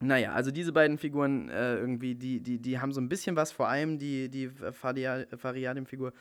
[0.00, 3.52] Naja, also diese beiden Figuren äh, irgendwie, die, die, die haben so ein bisschen was,
[3.52, 6.12] vor allem die, die Fariadim-Figur.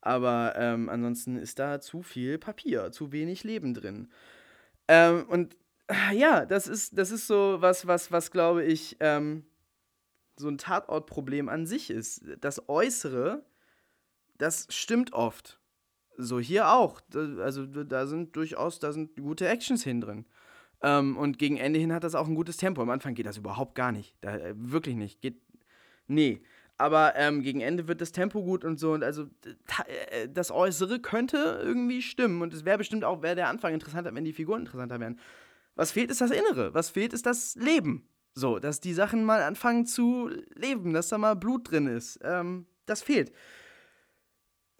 [0.00, 4.08] Aber ähm, ansonsten ist da zu viel Papier, zu wenig Leben drin.
[4.88, 5.56] Ähm, und
[6.12, 9.44] ja, das ist, das ist so was, was, was glaube ich, ähm,
[10.38, 12.24] so ein Tatortproblem an sich ist.
[12.40, 13.44] Das Äußere,
[14.38, 15.60] das stimmt oft.
[16.18, 17.00] So hier auch.
[17.14, 20.26] Also da sind durchaus, da sind gute Actions hin drin.
[20.82, 22.82] Ähm, und gegen Ende hin hat das auch ein gutes Tempo.
[22.82, 24.14] Am Anfang geht das überhaupt gar nicht.
[24.20, 25.20] Da, äh, wirklich nicht.
[25.20, 25.40] Geht.
[26.06, 26.42] Nee.
[26.78, 28.92] Aber ähm, gegen Ende wird das Tempo gut und so.
[28.92, 29.28] Und also
[30.10, 32.42] äh, das Äußere könnte irgendwie stimmen.
[32.42, 35.18] Und es wäre bestimmt auch, wäre der Anfang interessanter, wenn die Figuren interessanter wären.
[35.74, 36.74] Was fehlt, ist das Innere.
[36.74, 38.06] Was fehlt, ist das Leben.
[38.38, 42.20] So, dass die Sachen mal anfangen zu leben, dass da mal Blut drin ist.
[42.22, 43.32] Ähm, das fehlt.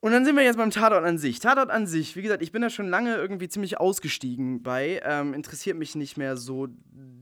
[0.03, 1.41] Und dann sind wir jetzt beim Tatort an sich.
[1.41, 5.01] Tatort an sich, wie gesagt, ich bin da schon lange irgendwie ziemlich ausgestiegen bei.
[5.03, 6.69] Ähm, interessiert mich nicht mehr so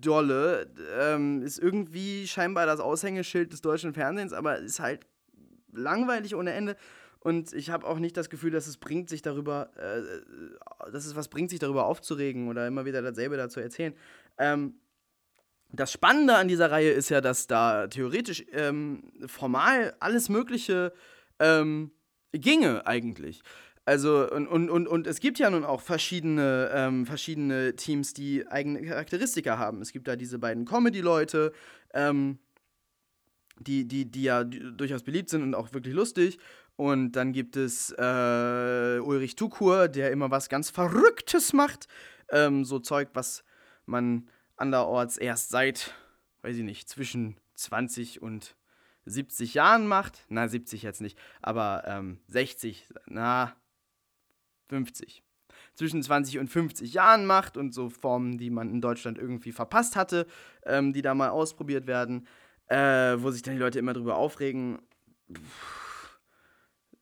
[0.00, 0.66] dolle.
[0.98, 5.06] Ähm, ist irgendwie scheinbar das Aushängeschild des deutschen Fernsehens, aber ist halt
[5.72, 6.74] langweilig ohne Ende.
[7.20, 11.14] Und ich habe auch nicht das Gefühl, dass es bringt, sich darüber, äh, dass es
[11.14, 13.94] was bringt, sich darüber aufzuregen oder immer wieder dasselbe dazu erzählen.
[14.36, 14.74] Ähm,
[15.76, 20.92] das Spannende an dieser Reihe ist ja, dass da theoretisch ähm, formal alles Mögliche
[21.38, 21.90] ähm,
[22.32, 23.42] ginge eigentlich.
[23.87, 28.46] Also, und, und, und, und es gibt ja nun auch verschiedene, ähm, verschiedene Teams, die
[28.46, 29.82] eigene Charakteristika haben.
[29.82, 31.52] Es gibt da diese beiden Comedy-Leute,
[31.92, 32.38] ähm,
[33.58, 36.38] die, die, die ja durchaus beliebt sind und auch wirklich lustig.
[36.76, 41.87] Und dann gibt es äh, Ulrich Tukur, der immer was ganz Verrücktes macht.
[42.30, 43.44] Ähm, so Zeug, was
[43.87, 45.94] man anderorts erst seit,
[46.42, 48.56] weiß ich nicht, zwischen 20 und
[49.06, 50.24] 70 Jahren macht.
[50.28, 53.54] Na, 70 jetzt nicht, aber ähm, 60, na,
[54.68, 55.22] 50.
[55.74, 59.96] Zwischen 20 und 50 Jahren macht und so Formen, die man in Deutschland irgendwie verpasst
[59.96, 60.26] hatte,
[60.64, 62.26] ähm, die da mal ausprobiert werden,
[62.66, 64.80] äh, wo sich dann die Leute immer drüber aufregen.
[65.32, 65.40] Puh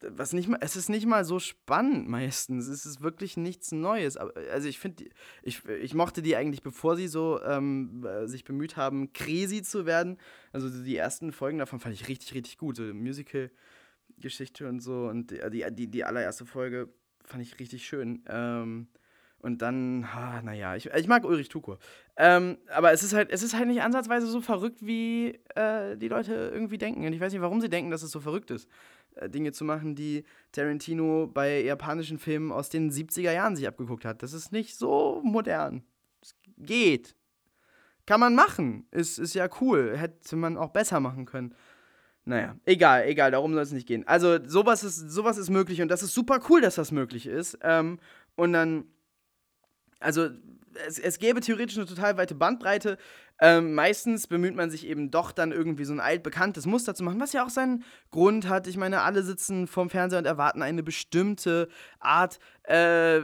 [0.08, 2.68] was nicht mal, es ist nicht mal so spannend meistens.
[2.68, 4.16] Es ist wirklich nichts Neues.
[4.16, 5.04] Also ich finde,
[5.42, 9.86] ich, ich mochte die eigentlich, bevor sie so ähm, äh, sich bemüht haben, crazy zu
[9.86, 10.18] werden.
[10.52, 12.76] Also die ersten Folgen davon fand ich richtig, richtig gut.
[12.76, 15.06] So Musical-Geschichte und so.
[15.06, 16.88] Und die, die, die allererste Folge
[17.24, 18.24] fand ich richtig schön.
[18.28, 18.88] Ähm,
[19.42, 21.78] und dann, ah, naja, ich, ich mag Ulrich Tukur.
[22.16, 26.06] Ähm, aber es ist halt, es ist halt nicht ansatzweise so verrückt, wie äh, die
[26.06, 27.04] Leute irgendwie denken.
[27.04, 28.68] Und ich weiß nicht, warum sie denken, dass es so verrückt ist.
[29.16, 34.04] Äh, Dinge zu machen, die Tarantino bei japanischen Filmen aus den 70er Jahren sich abgeguckt
[34.04, 34.22] hat.
[34.22, 35.82] Das ist nicht so modern.
[36.20, 37.14] Es geht.
[38.06, 38.86] Kann man machen.
[38.90, 39.96] Ist, ist ja cool.
[39.96, 41.54] Hätte man auch besser machen können.
[42.24, 44.06] Naja, egal, egal, darum soll es nicht gehen.
[44.06, 47.58] Also, sowas ist, sowas ist möglich und das ist super cool, dass das möglich ist.
[47.62, 47.98] Ähm,
[48.36, 48.84] und dann,
[50.02, 50.28] also,
[50.86, 52.98] es, es gäbe theoretisch eine total weite Bandbreite.
[53.40, 57.18] Ähm, meistens bemüht man sich eben doch dann irgendwie so ein altbekanntes Muster zu machen,
[57.18, 58.68] was ja auch seinen Grund hat.
[58.68, 62.38] Ich meine, alle sitzen vorm Fernseher und erwarten eine bestimmte Art.
[62.62, 63.22] Äh,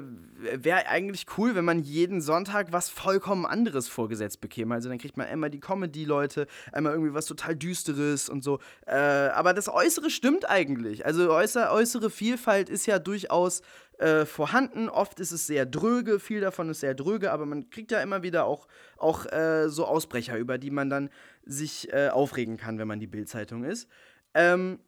[0.54, 4.74] Wäre eigentlich cool, wenn man jeden Sonntag was vollkommen anderes vorgesetzt bekäme.
[4.74, 8.58] Also dann kriegt man einmal die Comedy-Leute, einmal irgendwie was total Düsteres und so.
[8.86, 11.06] Äh, aber das Äußere stimmt eigentlich.
[11.06, 13.62] Also äußere, äußere Vielfalt ist ja durchaus
[13.98, 14.88] äh, vorhanden.
[14.88, 18.22] Oft ist es sehr dröge, viel davon ist sehr dröge, aber man kriegt ja immer
[18.22, 21.11] wieder auch, auch äh, so Ausbrecher, über die man dann
[21.44, 23.88] sich äh, aufregen kann, wenn man die Bildzeitung ist.
[24.34, 24.78] Ähm,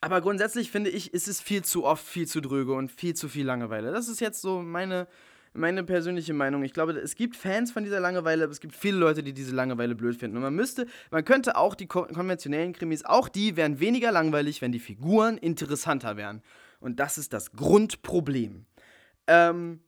[0.00, 3.28] aber grundsätzlich finde ich, ist es viel zu oft viel zu dröge und viel zu
[3.28, 3.90] viel Langeweile.
[3.90, 5.08] Das ist jetzt so meine,
[5.52, 6.62] meine persönliche Meinung.
[6.62, 9.54] Ich glaube, es gibt Fans von dieser Langeweile, aber es gibt viele Leute, die diese
[9.54, 10.36] Langeweile blöd finden.
[10.36, 14.72] Und man müsste, man könnte auch die konventionellen Krimis, auch die wären weniger langweilig, wenn
[14.72, 16.42] die Figuren interessanter wären.
[16.80, 18.66] Und das ist das Grundproblem.
[19.26, 19.80] Ähm,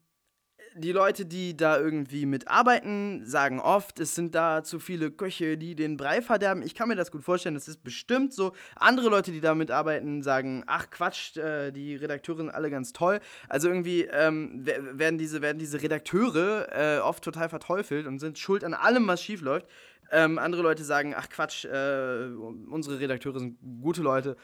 [0.76, 5.74] die Leute, die da irgendwie mitarbeiten, sagen oft, es sind da zu viele Köche, die
[5.74, 6.62] den Brei verderben.
[6.62, 8.52] Ich kann mir das gut vorstellen, das ist bestimmt so.
[8.76, 13.20] Andere Leute, die da mitarbeiten, sagen, ach Quatsch, äh, die Redakteure sind alle ganz toll.
[13.48, 18.62] Also irgendwie ähm, werden, diese, werden diese Redakteure äh, oft total verteufelt und sind schuld
[18.62, 19.66] an allem, was schief läuft.
[20.12, 22.26] Ähm, andere Leute sagen, ach Quatsch, äh,
[22.68, 24.36] unsere Redakteure sind gute Leute.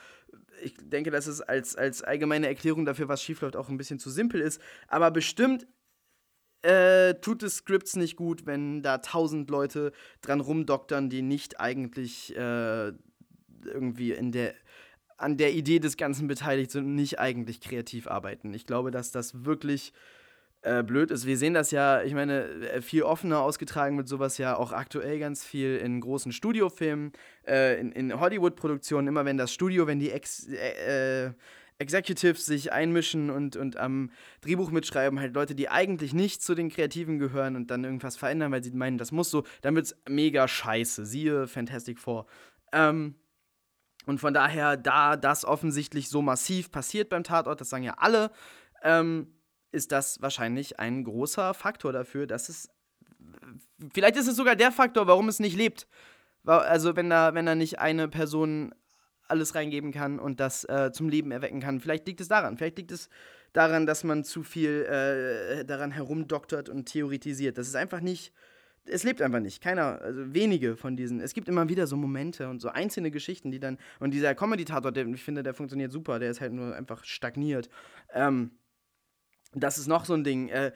[0.63, 4.11] Ich denke, dass es als, als allgemeine Erklärung dafür, was schiefläuft, auch ein bisschen zu
[4.11, 4.61] simpel ist.
[4.89, 5.67] Aber bestimmt
[6.63, 12.35] äh, tut es Scripts nicht gut, wenn da tausend Leute dran rumdoktern, die nicht eigentlich
[12.37, 12.93] äh,
[13.65, 14.55] irgendwie in der,
[15.17, 18.53] an der Idee des Ganzen beteiligt sind und nicht eigentlich kreativ arbeiten.
[18.55, 19.93] Ich glaube, dass das wirklich
[20.63, 21.27] äh, blöd ist.
[21.27, 25.19] Wir sehen das ja, ich meine, äh, viel offener ausgetragen wird sowas ja auch aktuell
[25.19, 27.13] ganz viel in großen Studiofilmen,
[27.47, 31.31] äh, in, in Hollywood-Produktionen, immer wenn das Studio, wenn die Ex äh,
[31.79, 36.71] Executives sich einmischen und, und am Drehbuch mitschreiben, halt Leute, die eigentlich nicht zu den
[36.71, 39.97] Kreativen gehören und dann irgendwas verändern, weil sie meinen, das muss so, dann wird es
[40.09, 41.05] mega scheiße.
[41.05, 42.27] Siehe Fantastic Four.
[42.73, 43.15] Ähm,
[44.07, 48.31] und von daher, da das offensichtlich so massiv passiert beim Tatort, das sagen ja alle,
[48.83, 49.27] ähm,
[49.77, 52.69] ist das wahrscheinlich ein großer Faktor dafür, dass es.
[53.93, 55.87] Vielleicht ist es sogar der Faktor, warum es nicht lebt.
[56.45, 58.73] Also, wenn da, wenn da nicht eine Person
[59.29, 61.81] alles reingeben kann und das äh, zum Leben erwecken kann.
[61.81, 62.57] Vielleicht liegt es daran.
[62.57, 63.09] Vielleicht liegt es
[63.53, 67.59] daran, dass man zu viel äh, daran herumdoktert und theoretisiert.
[67.59, 68.33] Das ist einfach nicht.
[68.89, 69.61] Es lebt einfach nicht.
[69.61, 71.21] Keiner, also wenige von diesen.
[71.21, 73.79] Es gibt immer wieder so Momente und so einzelne Geschichten, die dann.
[73.99, 76.21] Und dieser Comedy-Tator, ich finde, der funktioniert super.
[76.21, 77.69] Der ist halt nur einfach stagniert.
[78.15, 78.53] Ähm,
[79.63, 80.49] das ist noch so ein Ding.
[80.49, 80.73] Äh,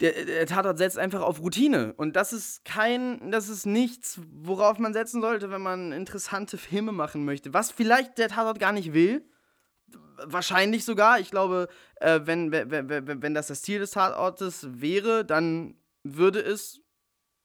[0.00, 1.92] der, der Tatort setzt einfach auf Routine.
[1.96, 6.92] Und das ist kein, das ist nichts, worauf man setzen sollte, wenn man interessante Filme
[6.92, 7.54] machen möchte.
[7.54, 9.24] Was vielleicht der Tatort gar nicht will.
[10.24, 11.20] Wahrscheinlich sogar.
[11.20, 16.80] Ich glaube, äh, wenn, wenn, wenn das das Ziel des Tatortes wäre, dann würde es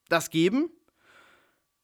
[0.09, 0.69] das geben.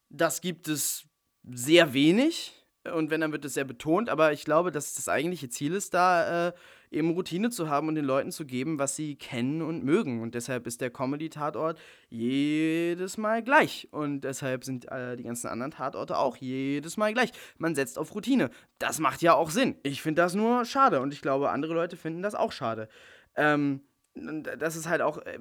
[0.10, 1.06] Das gibt es
[1.43, 2.54] sehr wenig.
[2.93, 4.10] Und wenn, dann wird es sehr betont.
[4.10, 6.54] Aber ich glaube, dass das eigentliche Ziel ist, da äh,
[6.93, 10.21] eben Routine zu haben und den Leuten zu geben, was sie kennen und mögen.
[10.21, 11.79] Und deshalb ist der Comedy-Tatort
[12.10, 13.88] jedes Mal gleich.
[13.91, 17.32] Und deshalb sind äh, die ganzen anderen Tatorte auch jedes Mal gleich.
[17.58, 18.49] Man setzt auf Routine.
[18.79, 19.75] Das macht ja auch Sinn.
[19.84, 22.88] Ich finde das nur schade und ich glaube, andere Leute finden das auch schade.
[23.36, 23.82] Ähm,
[24.15, 25.17] das ist halt auch.
[25.19, 25.39] Äh,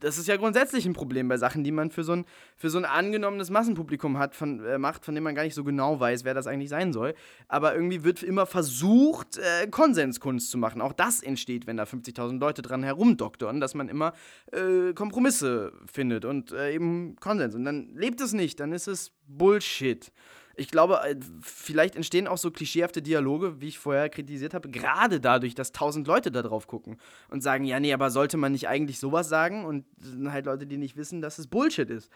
[0.00, 2.24] das ist ja grundsätzlich ein Problem bei Sachen, die man für so ein,
[2.56, 5.64] für so ein angenommenes Massenpublikum hat, von, äh, macht, von dem man gar nicht so
[5.64, 7.14] genau weiß, wer das eigentlich sein soll.
[7.48, 10.80] Aber irgendwie wird immer versucht, äh, Konsenskunst zu machen.
[10.80, 14.12] Auch das entsteht, wenn da 50.000 Leute dran herumdoktern, dass man immer
[14.52, 17.54] äh, Kompromisse findet und äh, eben Konsens.
[17.54, 20.12] Und dann lebt es nicht, dann ist es Bullshit
[20.56, 25.20] ich glaube, äh, vielleicht entstehen auch so klischeehafte Dialoge, wie ich vorher kritisiert habe, gerade
[25.20, 28.68] dadurch, dass tausend Leute da drauf gucken und sagen, ja, nee, aber sollte man nicht
[28.68, 29.64] eigentlich sowas sagen?
[29.64, 32.10] Und sind halt Leute, die nicht wissen, dass es Bullshit ist.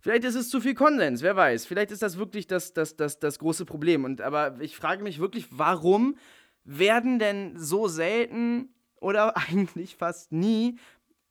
[0.00, 1.66] Vielleicht ist es zu viel Konsens, wer weiß.
[1.66, 4.04] Vielleicht ist das wirklich das, das, das, das große Problem.
[4.04, 6.16] Und aber ich frage mich wirklich, warum
[6.64, 10.78] werden denn so selten oder eigentlich fast nie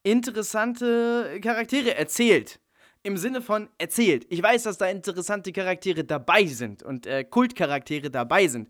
[0.04, 2.60] interessante Charaktere erzählt?
[3.04, 4.26] Im Sinne von erzählt.
[4.30, 8.70] Ich weiß, dass da interessante Charaktere dabei sind und äh, Kultcharaktere dabei sind.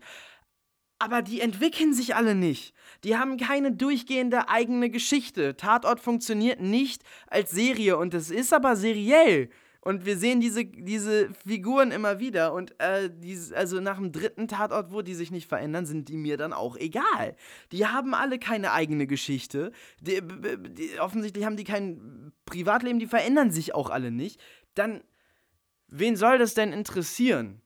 [0.98, 2.74] Aber die entwickeln sich alle nicht.
[3.04, 5.56] Die haben keine durchgehende eigene Geschichte.
[5.56, 9.50] Tatort funktioniert nicht als Serie und es ist aber seriell.
[9.84, 12.54] Und wir sehen diese, diese Figuren immer wieder.
[12.54, 16.16] Und äh, dieses, also nach dem dritten Tatort, wo die sich nicht verändern, sind die
[16.16, 17.36] mir dann auch egal.
[17.70, 19.72] Die haben alle keine eigene Geschichte.
[20.00, 20.22] Die,
[20.70, 24.40] die, offensichtlich haben die kein Privatleben, die verändern sich auch alle nicht.
[24.74, 25.02] Dann,
[25.88, 27.60] wen soll das denn interessieren?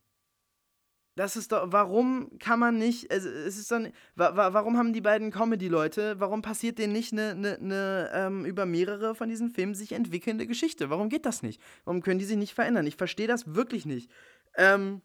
[1.19, 5.01] Das ist doch, warum kann man nicht, es ist dann, wa, wa, warum haben die
[5.01, 9.75] beiden Comedy-Leute, warum passiert denen nicht eine, eine, eine ähm, über mehrere von diesen Filmen
[9.75, 10.91] sich entwickelnde Geschichte?
[10.91, 11.61] Warum geht das nicht?
[11.85, 12.87] Warum können die sich nicht verändern?
[12.87, 14.09] Ich verstehe das wirklich nicht.
[14.57, 15.03] Ähm,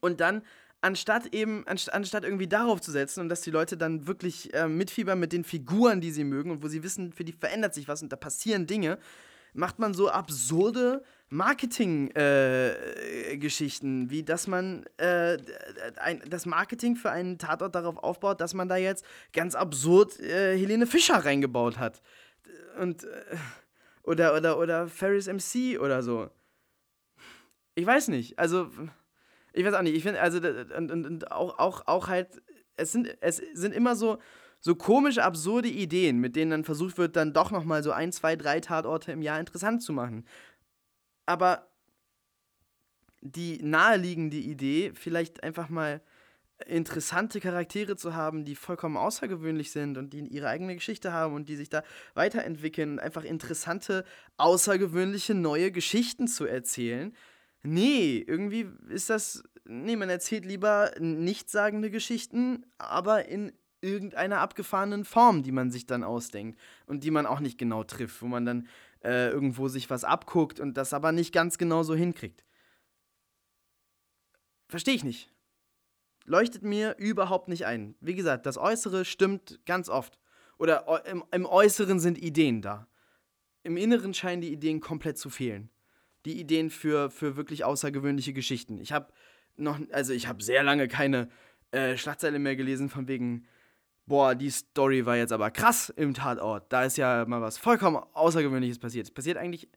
[0.00, 0.42] und dann,
[0.82, 4.68] anstatt eben, anst anstatt irgendwie darauf zu setzen und dass die Leute dann wirklich äh,
[4.68, 7.88] mitfiebern mit den Figuren, die sie mögen und wo sie wissen, für die verändert sich
[7.88, 8.98] was und da passieren Dinge,
[9.54, 15.36] macht man so absurde Marketing-Geschichten, äh, wie dass man äh,
[15.96, 20.56] ein, das Marketing für einen Tatort darauf aufbaut, dass man da jetzt ganz absurd äh,
[20.56, 22.00] Helene Fischer reingebaut hat.
[22.80, 23.36] Und äh,
[24.02, 26.30] oder, oder, oder Ferris MC oder so.
[27.74, 28.38] Ich weiß nicht.
[28.38, 28.70] Also,
[29.52, 29.94] ich weiß auch nicht.
[29.94, 32.40] Ich finde, also, und, und, und auch, auch, auch halt,
[32.76, 34.18] es sind, es sind immer so,
[34.60, 38.34] so komische, absurde Ideen, mit denen dann versucht wird, dann doch nochmal so ein, zwei,
[38.34, 40.24] drei Tatorte im Jahr interessant zu machen.
[41.28, 41.68] Aber
[43.20, 46.00] die naheliegende Idee, vielleicht einfach mal
[46.66, 51.50] interessante Charaktere zu haben, die vollkommen außergewöhnlich sind und die ihre eigene Geschichte haben und
[51.50, 51.82] die sich da
[52.14, 54.06] weiterentwickeln, einfach interessante,
[54.38, 57.14] außergewöhnliche neue Geschichten zu erzählen.
[57.62, 59.44] Nee, irgendwie ist das.
[59.66, 63.52] Nee, man erzählt lieber nichtssagende Geschichten, aber in
[63.82, 68.22] irgendeiner abgefahrenen Form, die man sich dann ausdenkt und die man auch nicht genau trifft,
[68.22, 68.66] wo man dann
[69.04, 72.44] äh, irgendwo sich was abguckt und das aber nicht ganz genau so hinkriegt.
[74.68, 75.32] Verstehe ich nicht
[76.28, 77.94] leuchtet mir überhaupt nicht ein.
[78.00, 80.18] Wie gesagt, das Äußere stimmt ganz oft.
[80.58, 82.86] Oder im, im Äußeren sind Ideen da.
[83.62, 85.70] Im Inneren scheinen die Ideen komplett zu fehlen.
[86.24, 88.78] Die Ideen für, für wirklich außergewöhnliche Geschichten.
[88.78, 89.12] Ich habe
[89.56, 91.28] noch, also ich habe sehr lange keine
[91.70, 93.46] äh, Schlagzeile mehr gelesen von wegen,
[94.08, 96.72] boah, die Story war jetzt aber krass im Tatort.
[96.72, 99.06] Da ist ja mal was vollkommen Außergewöhnliches passiert.
[99.06, 99.68] Es passiert eigentlich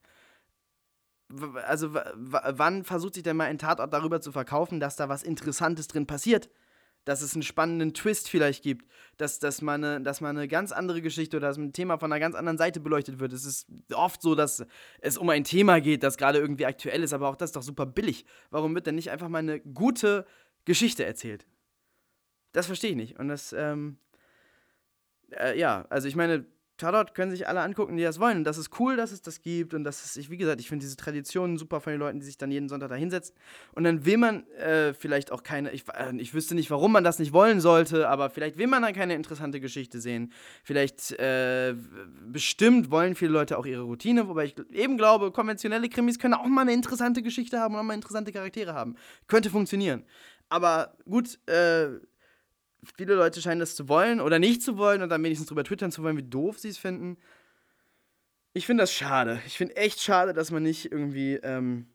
[1.65, 5.87] also wann versucht sich denn mal ein Tatort darüber zu verkaufen, dass da was Interessantes
[5.87, 6.49] drin passiert?
[7.05, 8.85] Dass es einen spannenden Twist vielleicht gibt,
[9.17, 12.11] dass, dass, man eine, dass man eine ganz andere Geschichte oder dass ein Thema von
[12.11, 13.33] einer ganz anderen Seite beleuchtet wird.
[13.33, 14.65] Es ist oft so, dass
[14.99, 17.63] es um ein Thema geht, das gerade irgendwie aktuell ist, aber auch das ist doch
[17.63, 18.25] super billig.
[18.51, 20.27] Warum wird denn nicht einfach mal eine gute
[20.65, 21.47] Geschichte erzählt?
[22.51, 23.17] Das verstehe ich nicht.
[23.17, 23.97] Und das, ähm,
[25.31, 26.45] äh, ja, also ich meine,
[26.81, 28.39] Tatort können sich alle angucken, die das wollen.
[28.39, 29.75] Und das ist cool, dass es das gibt.
[29.75, 32.39] Und das ist, wie gesagt, ich finde diese Traditionen super von den Leuten, die sich
[32.39, 33.35] dann jeden Sonntag da hinsetzen.
[33.73, 37.03] Und dann will man äh, vielleicht auch keine, ich, äh, ich wüsste nicht, warum man
[37.03, 40.33] das nicht wollen sollte, aber vielleicht will man dann keine interessante Geschichte sehen.
[40.63, 41.75] Vielleicht, äh,
[42.25, 46.47] bestimmt wollen viele Leute auch ihre Routine, wobei ich eben glaube, konventionelle Krimis können auch
[46.47, 48.95] mal eine interessante Geschichte haben und auch mal interessante Charaktere haben.
[49.27, 50.03] Könnte funktionieren.
[50.49, 51.89] Aber gut, äh,
[52.95, 55.91] viele Leute scheinen das zu wollen oder nicht zu wollen und dann wenigstens drüber twittern
[55.91, 57.17] zu wollen, wie doof sie es finden.
[58.53, 59.41] Ich finde das schade.
[59.45, 61.87] Ich finde echt schade, dass man nicht irgendwie, ähm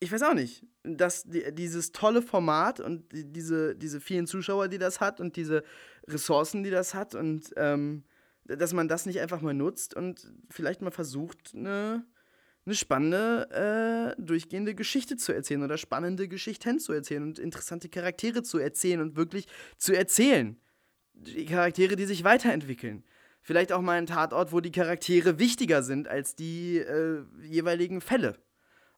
[0.00, 4.68] ich weiß auch nicht, dass die, dieses tolle Format und die, diese, diese vielen Zuschauer,
[4.68, 5.64] die das hat und diese
[6.06, 8.04] Ressourcen, die das hat und ähm,
[8.44, 12.06] dass man das nicht einfach mal nutzt und vielleicht mal versucht, eine
[12.68, 18.42] eine spannende, äh, durchgehende Geschichte zu erzählen oder spannende Geschichten zu erzählen und interessante Charaktere
[18.42, 19.46] zu erzählen und wirklich
[19.78, 20.60] zu erzählen.
[21.14, 23.04] Die Charaktere, die sich weiterentwickeln.
[23.40, 28.36] Vielleicht auch mal ein Tatort, wo die Charaktere wichtiger sind als die äh, jeweiligen Fälle.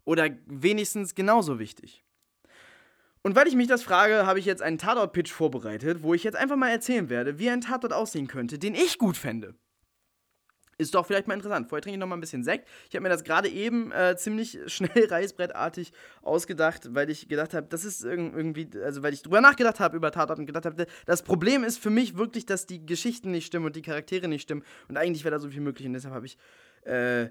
[0.04, 2.04] Oder wenigstens genauso wichtig.
[3.22, 6.36] Und weil ich mich das frage, habe ich jetzt einen Tatort-Pitch vorbereitet, wo ich jetzt
[6.36, 9.54] einfach mal erzählen werde, wie ein Tatort aussehen könnte, den ich gut fände.
[10.80, 11.68] Ist doch vielleicht mal interessant.
[11.68, 12.68] Vorher trinke ich noch mal ein bisschen Sekt.
[12.88, 17.66] Ich habe mir das gerade eben äh, ziemlich schnell reißbrettartig ausgedacht, weil ich gedacht habe,
[17.68, 21.22] das ist irgendwie, also weil ich drüber nachgedacht habe über Tatort und gedacht habe, das
[21.22, 24.62] Problem ist für mich wirklich, dass die Geschichten nicht stimmen und die Charaktere nicht stimmen
[24.88, 26.38] und eigentlich wäre da so viel möglich und deshalb habe ich
[26.84, 27.28] äh,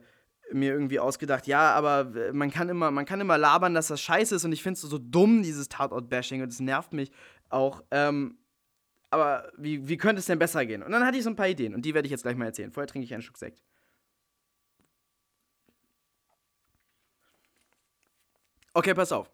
[0.51, 4.35] mir irgendwie ausgedacht, ja, aber man kann immer, man kann immer labern, dass das scheiße
[4.35, 7.11] ist und ich finde es so dumm, dieses Tatort-Bashing und es nervt mich
[7.49, 7.83] auch.
[7.91, 8.38] Ähm,
[9.09, 10.83] aber wie, wie könnte es denn besser gehen?
[10.83, 12.45] Und dann hatte ich so ein paar Ideen und die werde ich jetzt gleich mal
[12.45, 12.71] erzählen.
[12.71, 13.61] Vorher trinke ich einen Schluck Sekt.
[18.73, 19.29] Okay, pass auf.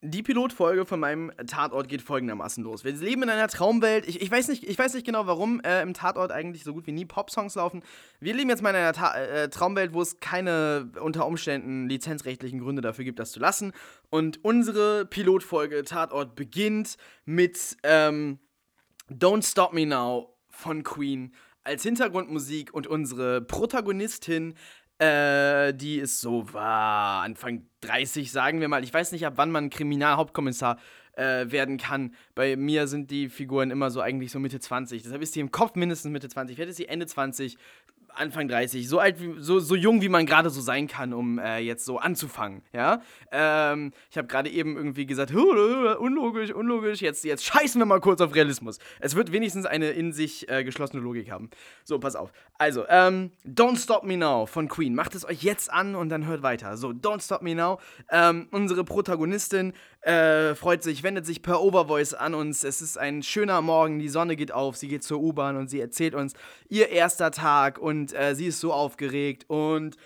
[0.00, 2.84] Die Pilotfolge von meinem Tatort geht folgendermaßen los.
[2.84, 4.06] Wir leben in einer Traumwelt.
[4.06, 6.86] Ich, ich, weiß, nicht, ich weiß nicht genau, warum äh, im Tatort eigentlich so gut
[6.86, 7.82] wie nie Popsongs laufen.
[8.20, 12.60] Wir leben jetzt mal in einer Ta äh, Traumwelt, wo es keine unter Umständen lizenzrechtlichen
[12.60, 13.72] Gründe dafür gibt, das zu lassen.
[14.08, 18.38] Und unsere Pilotfolge Tatort beginnt mit ähm,
[19.18, 21.32] Don't Stop Me Now von Queen
[21.64, 24.54] als Hintergrundmusik und unsere Protagonistin,
[24.98, 28.84] äh, die ist so war Anfang 30, sagen wir mal.
[28.84, 30.78] Ich weiß nicht, ab wann man Kriminalhauptkommissar
[31.14, 32.14] äh, werden kann.
[32.34, 35.02] Bei mir sind die Figuren immer so eigentlich so Mitte 20.
[35.02, 36.56] Deshalb ist sie im Kopf mindestens Mitte 20.
[36.56, 37.56] Vielleicht ist sie Ende 20,
[38.14, 41.38] Anfang 30, so alt, wie, so, so jung, wie man gerade so sein kann, um
[41.38, 43.00] äh, jetzt so anzufangen, ja.
[43.30, 48.20] Ähm, ich habe gerade eben irgendwie gesagt, unlogisch, unlogisch, jetzt, jetzt scheißen wir mal kurz
[48.20, 48.78] auf Realismus.
[49.00, 51.50] Es wird wenigstens eine in sich äh, geschlossene Logik haben.
[51.84, 52.32] So, pass auf.
[52.58, 54.94] Also, ähm, Don't Stop Me Now von Queen.
[54.94, 56.76] Macht es euch jetzt an und dann hört weiter.
[56.76, 57.80] So, Don't Stop Me Now.
[58.10, 59.72] Ähm, unsere Protagonistin
[60.02, 62.64] äh, freut sich, wendet sich per Overvoice an uns.
[62.64, 65.80] Es ist ein schöner Morgen, die Sonne geht auf, sie geht zur U-Bahn und sie
[65.80, 66.34] erzählt uns
[66.68, 69.96] ihr erster Tag und äh, sie ist so aufgeregt und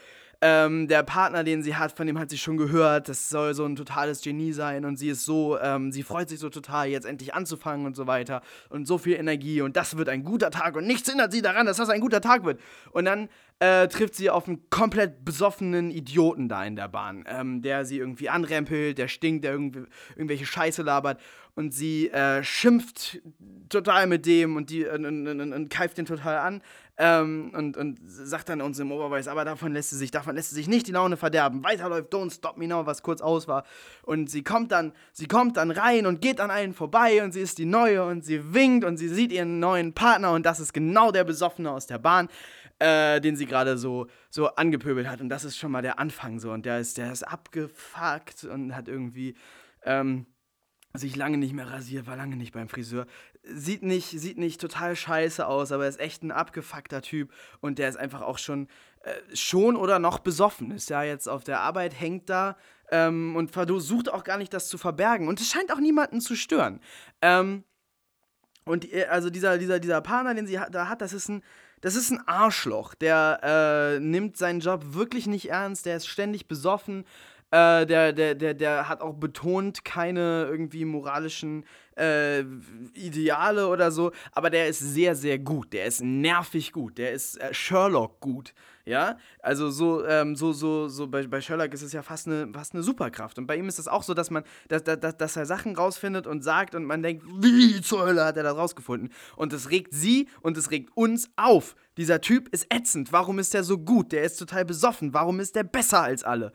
[0.40, 3.64] ähm, der Partner, den sie hat, von dem hat sie schon gehört, das soll so
[3.64, 7.06] ein totales Genie sein und sie ist so, ähm, sie freut sich so total, jetzt
[7.06, 10.76] endlich anzufangen und so weiter und so viel Energie und das wird ein guter Tag
[10.76, 12.60] und nichts hindert sie daran, dass das ein guter Tag wird.
[12.90, 13.28] Und dann
[13.58, 17.98] äh, trifft sie auf einen komplett besoffenen Idioten da in der Bahn, ähm, der sie
[17.98, 19.84] irgendwie anrempelt, der stinkt, der irgendwie,
[20.14, 21.18] irgendwelche Scheiße labert
[21.54, 23.18] und sie äh, schimpft
[23.70, 26.62] total mit dem und, die, und, und, und, und keift den total an.
[26.98, 30.50] Ähm, und, und sagt dann uns im Oberweis, aber davon lässt sie sich, davon lässt
[30.50, 31.62] sie sich nicht die Laune verderben.
[31.62, 33.64] Weiterläuft, don't stop me now, was kurz aus war.
[34.02, 37.40] Und sie kommt dann, sie kommt dann rein und geht an allen vorbei und sie
[37.40, 40.72] ist die Neue und sie winkt und sie sieht ihren neuen Partner und das ist
[40.72, 42.28] genau der Besoffene aus der Bahn
[42.78, 45.20] äh, den sie gerade so, so angepöbelt hat.
[45.20, 46.52] Und das ist schon mal der Anfang so.
[46.52, 49.34] Und der ist, der ist abgefuckt und hat irgendwie
[49.84, 50.26] ähm,
[50.94, 53.06] sich lange nicht mehr rasiert, war lange nicht beim Friseur.
[53.48, 57.32] Sieht nicht, sieht nicht total scheiße aus, aber ist echt ein abgefuckter Typ.
[57.60, 58.68] Und der ist einfach auch schon,
[59.02, 60.72] äh, schon oder noch besoffen.
[60.72, 62.56] Ist ja jetzt auf der Arbeit, hängt da
[62.90, 65.28] ähm, und versucht auch gar nicht, das zu verbergen.
[65.28, 66.80] Und es scheint auch niemanden zu stören.
[67.22, 67.64] Ähm,
[68.64, 71.42] und äh, also dieser, dieser, dieser Partner, den sie da hat, das ist ein,
[71.80, 72.94] das ist ein Arschloch.
[72.94, 77.04] Der äh, nimmt seinen Job wirklich nicht ernst, der ist ständig besoffen.
[77.52, 81.64] Äh, der, der, der, der hat auch betont keine irgendwie moralischen
[81.96, 82.40] äh,
[82.94, 85.72] Ideale oder so, aber der ist sehr, sehr gut.
[85.72, 86.98] Der ist nervig gut.
[86.98, 88.52] Der ist äh, Sherlock gut.
[88.84, 92.48] Ja, also so, ähm, so, so, so bei, bei Sherlock ist es ja fast eine,
[92.52, 93.38] fast eine Superkraft.
[93.38, 96.26] Und bei ihm ist es auch so, dass man, dass, dass, dass er Sachen rausfindet
[96.26, 99.12] und sagt und man denkt, wie zur Hölle hat er das rausgefunden?
[99.36, 101.74] Und es regt sie und es regt uns auf.
[101.96, 103.12] Dieser Typ ist ätzend.
[103.12, 104.12] Warum ist der so gut?
[104.12, 105.14] Der ist total besoffen.
[105.14, 106.52] Warum ist der besser als alle?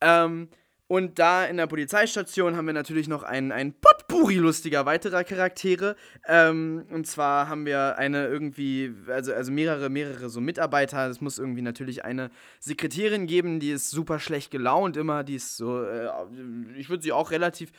[0.00, 0.48] Ähm,
[0.90, 5.94] und da in der Polizeistation haben wir natürlich noch einen, einen Potpourri lustiger weiterer Charaktere.
[6.26, 11.08] Ähm, und zwar haben wir eine irgendwie, also, also mehrere, mehrere so Mitarbeiter.
[11.08, 15.22] Es muss irgendwie natürlich eine Sekretärin geben, die ist super schlecht gelaunt immer.
[15.22, 16.08] Die ist so, äh,
[16.76, 17.70] ich würde sie auch relativ.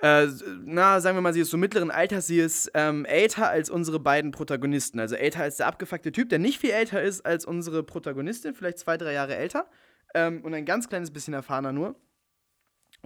[0.00, 0.26] Äh,
[0.66, 4.00] na, sagen wir mal, sie ist so mittleren Alters, sie ist ähm, älter als unsere
[4.00, 5.00] beiden Protagonisten.
[5.00, 8.80] Also älter als der abgefuckte Typ, der nicht viel älter ist als unsere Protagonistin, vielleicht
[8.80, 9.66] zwei, drei Jahre älter.
[10.14, 11.94] Ähm, und ein ganz kleines bisschen erfahrener nur.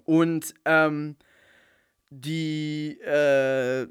[0.05, 1.16] Und ähm,
[2.11, 3.88] die, äh,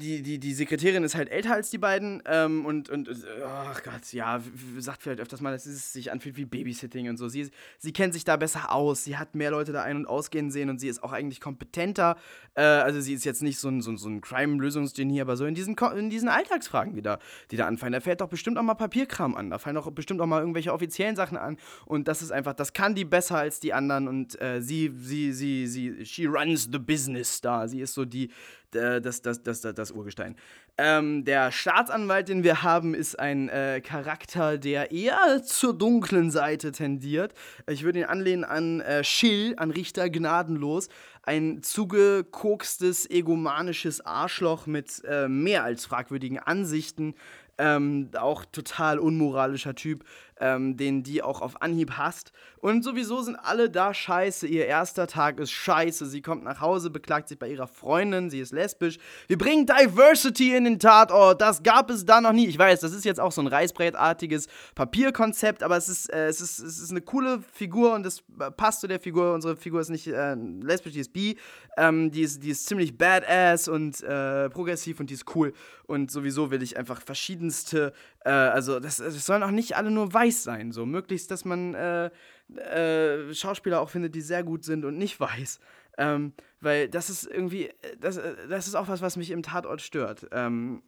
[0.00, 3.08] die, die, die Sekretärin ist halt älter als die beiden ähm, und, und,
[3.44, 4.40] ach Gott, ja,
[4.78, 7.28] sagt vielleicht öfters mal, dass es sich anfühlt wie Babysitting und so.
[7.28, 10.50] Sie, sie kennt sich da besser aus, sie hat mehr Leute da ein- und ausgehen
[10.50, 12.16] sehen und sie ist auch eigentlich kompetenter.
[12.54, 15.54] Äh, also sie ist jetzt nicht so ein, so, so ein Crime-Lösungsgenie, aber so in
[15.54, 17.18] diesen, in diesen Alltagsfragen, die da,
[17.50, 17.92] die da anfallen.
[17.92, 20.72] Da fällt doch bestimmt auch mal Papierkram an, da fallen doch bestimmt auch mal irgendwelche
[20.72, 24.40] offiziellen Sachen an und das ist einfach, das kann die besser als die anderen und
[24.40, 27.68] äh, sie, sie, sie, sie, she runs the business da.
[27.68, 28.30] Sie ist so die, äh,
[28.70, 30.36] das, das, das, das, das Urgestein.
[30.78, 36.72] Ähm, der Staatsanwalt, den wir haben, ist ein äh, Charakter, der eher zur dunklen Seite
[36.72, 37.34] tendiert.
[37.68, 40.88] Ich würde ihn anlehnen an äh, Schill, an Richter Gnadenlos.
[41.22, 47.14] Ein zugekokstes, egomanisches Arschloch mit äh, mehr als fragwürdigen Ansichten.
[47.58, 50.04] Ähm, auch total unmoralischer Typ
[50.40, 52.32] ähm, den die auch auf Anhieb hasst.
[52.58, 54.46] Und sowieso sind alle da scheiße.
[54.46, 56.06] Ihr erster Tag ist scheiße.
[56.06, 58.98] Sie kommt nach Hause, beklagt sich bei ihrer Freundin, sie ist lesbisch.
[59.28, 61.40] Wir bringen Diversity in den Tatort.
[61.40, 62.46] Das gab es da noch nie.
[62.46, 66.40] Ich weiß, das ist jetzt auch so ein Reißbrettartiges Papierkonzept, aber es ist, äh, es
[66.40, 68.22] ist, es ist eine coole Figur und es
[68.56, 69.34] passt zu der Figur.
[69.34, 71.36] Unsere Figur ist nicht äh, lesbisch, die ist bi.
[71.76, 75.52] Ähm, die, ist, die ist ziemlich badass und äh, progressiv und die ist cool.
[75.86, 77.92] Und sowieso will ich einfach verschiedenste,
[78.24, 80.72] äh, also das, das sollen auch nicht alle nur weiß weiß sein.
[80.72, 82.10] So möglichst, dass man äh,
[82.56, 85.60] äh, Schauspieler auch findet, die sehr gut sind und nicht weiß.
[85.98, 90.26] Ähm, weil das ist irgendwie, das, das ist auch was, was mich im Tatort stört.
[90.32, 90.82] Ähm,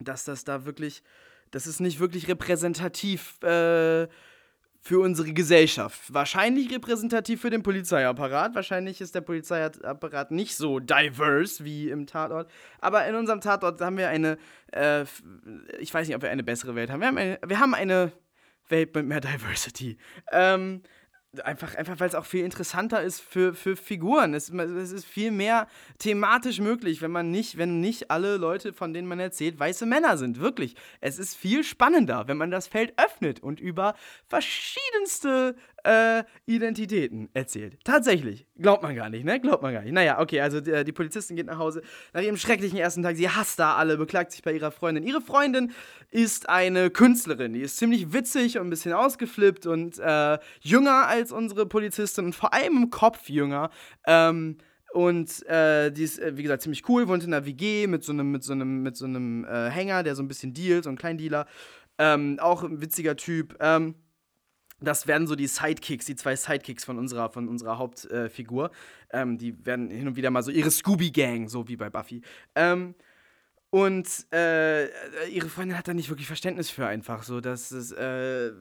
[0.00, 1.02] dass das da wirklich,
[1.50, 4.08] das ist nicht wirklich repräsentativ äh,
[4.80, 6.12] für unsere Gesellschaft.
[6.12, 8.54] Wahrscheinlich repräsentativ für den Polizeiapparat.
[8.54, 12.50] Wahrscheinlich ist der Polizeiapparat nicht so diverse wie im Tatort.
[12.80, 14.36] Aber in unserem Tatort haben wir eine,
[14.72, 15.04] äh,
[15.78, 17.00] ich weiß nicht, ob wir eine bessere Welt haben.
[17.00, 18.12] Wir haben eine, wir haben eine
[18.68, 19.96] Welt mit mehr Diversity.
[20.32, 20.82] Ähm,
[21.42, 24.34] einfach, einfach weil es auch viel interessanter ist für, für Figuren.
[24.34, 25.66] Es, es ist viel mehr
[25.98, 30.16] thematisch möglich, wenn man nicht, wenn nicht alle Leute, von denen man erzählt, weiße Männer
[30.16, 30.40] sind.
[30.40, 30.76] Wirklich.
[31.00, 33.94] Es ist viel spannender, wenn man das Feld öffnet und über
[34.28, 37.78] verschiedenste äh, Identitäten erzählt.
[37.84, 38.46] Tatsächlich.
[38.58, 39.38] Glaubt man gar nicht, ne?
[39.38, 39.92] Glaubt man gar nicht.
[39.92, 41.82] Naja, okay, also die, die, Polizistin geht nach Hause
[42.12, 43.16] nach ihrem schrecklichen ersten Tag.
[43.16, 45.04] Sie hasst da alle, beklagt sich bei ihrer Freundin.
[45.04, 45.72] Ihre Freundin
[46.10, 47.52] ist eine Künstlerin.
[47.52, 52.34] Die ist ziemlich witzig und ein bisschen ausgeflippt und äh, jünger als unsere Polizistin und
[52.34, 53.70] vor allem im Kopf jünger.
[54.06, 54.56] Ähm,
[54.94, 58.12] und äh, die ist, äh, wie gesagt, ziemlich cool, wohnt in einer WG mit so
[58.12, 60.90] einem, mit so einem, mit so einem äh, Hänger, der so ein bisschen dealt, so
[60.90, 61.46] ein Kleindealer.
[61.98, 63.56] Ähm, auch ein witziger Typ.
[63.60, 63.96] Ähm,
[64.84, 68.70] das werden so die Sidekicks, die zwei Sidekicks von unserer, von unserer Hauptfigur.
[69.10, 72.22] Äh, ähm, die werden hin und wieder mal so ihre Scooby-Gang, so wie bei Buffy.
[72.54, 72.94] Ähm,
[73.74, 74.84] Und äh,
[75.30, 77.40] ihre Freundin hat da nicht wirklich Verständnis für einfach so.
[77.40, 78.52] Dass es, äh,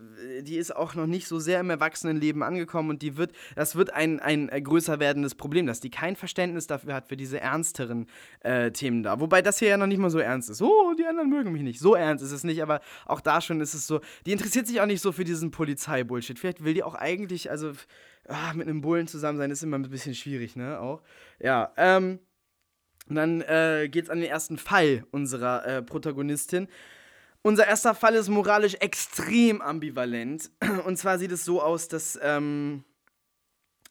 [0.42, 3.94] die ist auch noch nicht so sehr im Erwachsenenleben angekommen und die wird, das wird
[3.94, 8.08] ein, ein größer werdendes Problem, dass die kein Verständnis dafür hat, für diese ernsteren
[8.40, 9.20] äh, Themen da.
[9.20, 10.64] Wobei das hier ja noch nicht mal so ernst ist.
[10.64, 11.80] Oh, die anderen mögen mich nicht.
[11.80, 14.02] So ernst ist es nicht, aber auch da schon ist es so.
[14.26, 16.40] Die interessiert sich auch nicht so für diesen Polizeibullshit.
[16.40, 17.74] Vielleicht will die auch eigentlich, also
[18.28, 20.80] ah, mit einem Bullen zusammen sein, ist immer ein bisschen schwierig, ne?
[20.80, 21.04] Auch.
[21.40, 22.18] Ja, ähm.
[23.10, 26.68] Und dann äh, geht es an den ersten Fall unserer äh, Protagonistin.
[27.42, 30.50] Unser erster Fall ist moralisch extrem ambivalent.
[30.86, 32.86] Und zwar sieht es so aus, dass ähm,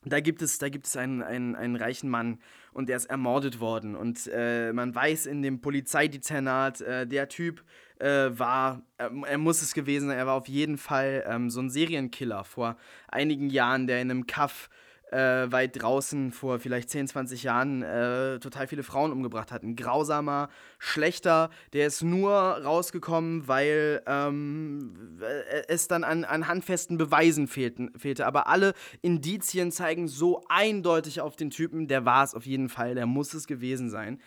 [0.04, 2.40] da gibt es, da gibt es einen, einen, einen reichen Mann
[2.72, 3.94] und der ist ermordet worden.
[3.94, 7.62] Und äh, man weiß in dem Polizeidezernat, äh, der Typ
[8.00, 11.70] äh, war, er muss es gewesen sein, er war auf jeden Fall ähm, so ein
[11.70, 12.76] Serienkiller vor
[13.08, 14.68] einigen Jahren, der in einem Kaff
[15.12, 19.62] äh, weit draußen vor vielleicht 10, 20 Jahren äh, total viele Frauen umgebracht hat.
[19.62, 20.48] Ein grausamer,
[20.78, 27.92] schlechter, der ist nur rausgekommen, weil ähm, äh, es dann an, an handfesten Beweisen fehlten,
[27.96, 28.26] fehlte.
[28.26, 32.94] Aber alle Indizien zeigen so eindeutig auf den Typen, der war es auf jeden Fall,
[32.94, 34.18] der muss es gewesen sein.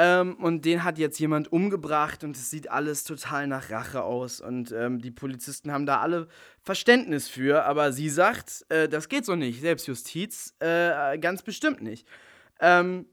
[0.00, 4.40] Ähm, und den hat jetzt jemand umgebracht und es sieht alles total nach Rache aus.
[4.40, 6.28] Und ähm, die Polizisten haben da alle
[6.62, 12.06] Verständnis für, aber sie sagt, äh, das geht so nicht, Selbstjustiz, äh, ganz bestimmt nicht.
[12.60, 13.06] Ähm,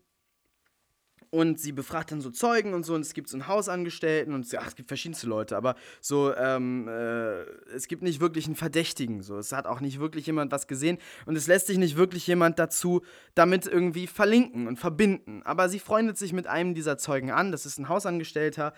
[1.35, 4.47] und sie befragt dann so Zeugen und so und es gibt so einen Hausangestellten und
[4.57, 7.41] ach, es gibt verschiedenste Leute, aber so, ähm, äh,
[7.75, 10.97] es gibt nicht wirklich einen Verdächtigen, so, es hat auch nicht wirklich jemand was gesehen
[11.25, 13.01] und es lässt sich nicht wirklich jemand dazu
[13.33, 17.65] damit irgendwie verlinken und verbinden, aber sie freundet sich mit einem dieser Zeugen an, das
[17.65, 18.73] ist ein Hausangestellter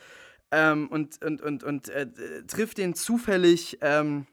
[0.51, 2.07] ähm, und, und, und, und äh,
[2.47, 4.25] trifft den zufällig, ähm,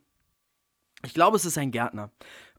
[1.04, 2.10] ich glaube, es ist ein Gärtner.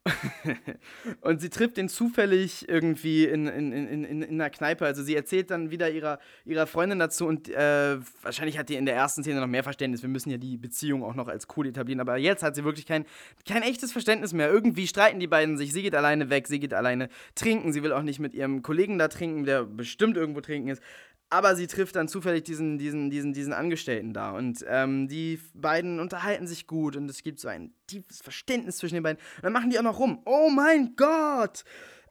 [1.20, 4.84] und sie trifft den zufällig irgendwie in, in, in, in, in einer Kneipe.
[4.84, 8.86] Also sie erzählt dann wieder ihrer, ihrer Freundin dazu und äh, wahrscheinlich hat die in
[8.86, 10.02] der ersten Szene noch mehr Verständnis.
[10.02, 12.00] Wir müssen ja die Beziehung auch noch als cool etablieren.
[12.00, 13.04] Aber jetzt hat sie wirklich kein,
[13.46, 14.50] kein echtes Verständnis mehr.
[14.50, 15.72] Irgendwie streiten die beiden sich.
[15.72, 17.72] Sie geht alleine weg, sie geht alleine trinken.
[17.72, 20.82] Sie will auch nicht mit ihrem Kollegen da trinken, der bestimmt irgendwo trinken ist.
[21.28, 24.30] Aber sie trifft dann zufällig diesen, diesen, diesen, diesen Angestellten da.
[24.30, 28.94] Und ähm, die beiden unterhalten sich gut und es gibt so ein tiefes Verständnis zwischen
[28.94, 29.20] den beiden.
[29.36, 30.22] Und dann machen die auch noch rum.
[30.24, 31.64] Oh mein Gott!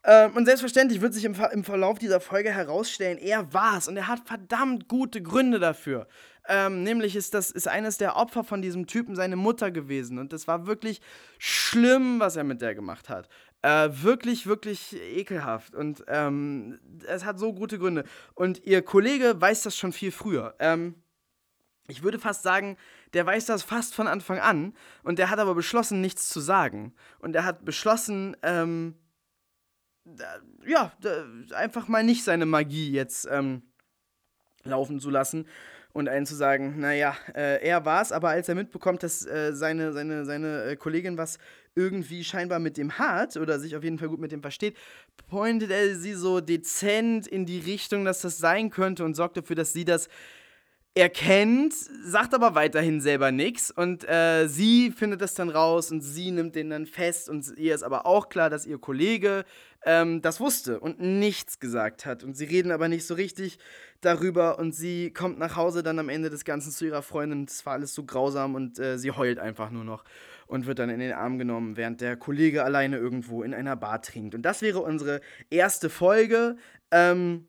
[0.07, 3.97] Ähm, und selbstverständlich wird sich im, im Verlauf dieser Folge herausstellen, er war es und
[3.97, 6.07] er hat verdammt gute Gründe dafür.
[6.47, 10.32] Ähm, nämlich ist das ist eines der Opfer von diesem Typen seine Mutter gewesen und
[10.32, 11.01] das war wirklich
[11.39, 13.30] schlimm, was er mit der gemacht hat.
[13.66, 15.74] Äh, wirklich, wirklich ekelhaft.
[15.74, 18.03] Und ähm, es hat so gute Gründe.
[18.36, 20.53] Und ihr Kollege weiß das schon viel früher.
[20.59, 20.93] Ähm,
[21.88, 22.78] ich würde fast sagen,
[23.16, 24.76] der weiß das fast von Anfang an.
[25.01, 26.93] Und der hat aber beschlossen, nichts zu sagen.
[27.18, 28.93] Und er hat beschlossen, ähm,
[30.63, 30.91] ja,
[31.55, 33.63] einfach mal nicht seine Magie jetzt ähm,
[34.63, 35.47] laufen zu lassen
[35.91, 39.53] und einen zu sagen, naja, äh, er war es, aber als er mitbekommt, dass äh,
[39.53, 41.39] seine, seine, seine äh, Kollegin was
[41.76, 44.76] irgendwie scheinbar mit dem hat oder sich auf jeden Fall gut mit dem versteht,
[45.28, 49.55] pointet er sie so dezent in die Richtung, dass das sein könnte und sorgt dafür,
[49.55, 50.09] dass sie das
[50.97, 56.32] erkennt, sagt aber weiterhin selber nichts und äh, sie findet das dann raus und sie
[56.32, 59.43] nimmt den dann fest und ihr ist aber auch klar, dass ihr Kollege
[59.86, 63.59] ähm, das wusste und nichts gesagt hat und sie reden aber nicht so richtig
[63.99, 67.65] darüber und sie kommt nach Hause dann am Ende des Ganzen zu ihrer Freundin, es
[67.65, 70.05] war alles so grausam und äh, sie heult einfach nur noch
[70.48, 74.02] und wird dann in den Arm genommen, während der Kollege alleine irgendwo in einer Bar
[74.02, 74.36] trinkt.
[74.36, 76.58] Und das wäre unsere erste Folge.
[76.91, 77.48] Ähm,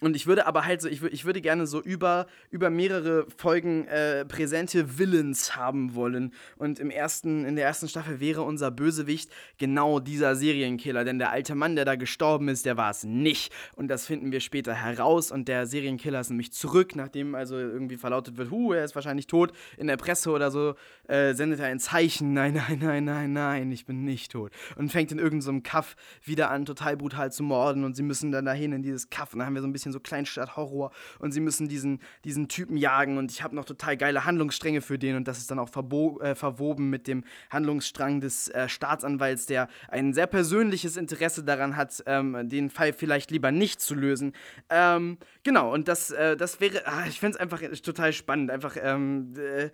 [0.00, 3.86] und ich würde aber halt so, ich, ich würde gerne so über, über mehrere Folgen
[3.86, 6.32] äh, präsente Villains haben wollen.
[6.56, 11.04] Und im ersten, in der ersten Staffel wäre unser Bösewicht genau dieser Serienkiller.
[11.04, 13.52] Denn der alte Mann, der da gestorben ist, der war es nicht.
[13.76, 15.30] Und das finden wir später heraus.
[15.30, 19.26] Und der Serienkiller ist nämlich zurück, nachdem also irgendwie verlautet wird, hu, er ist wahrscheinlich
[19.26, 19.52] tot.
[19.76, 20.74] In der Presse oder so
[21.08, 22.34] äh, sendet er ein Zeichen.
[22.34, 24.52] Nein, nein, nein, nein, nein, ich bin nicht tot.
[24.76, 27.84] Und fängt in irgendeinem so Kaff wieder an, total brutal zu morden.
[27.84, 29.32] Und sie müssen dann dahin in dieses Kaff.
[29.32, 32.76] Und da haben wir so ein bisschen so Kleinstadt-Horror und sie müssen diesen, diesen Typen
[32.76, 35.68] jagen und ich habe noch total geile Handlungsstränge für den und das ist dann auch
[35.68, 42.02] äh, verwoben mit dem Handlungsstrang des äh, Staatsanwalts, der ein sehr persönliches Interesse daran hat,
[42.06, 44.32] ähm, den Fall vielleicht lieber nicht zu lösen.
[44.70, 48.76] Ähm, genau, und das, äh, das wäre, ach, ich fände es einfach total spannend, einfach,
[48.80, 49.70] ähm, äh,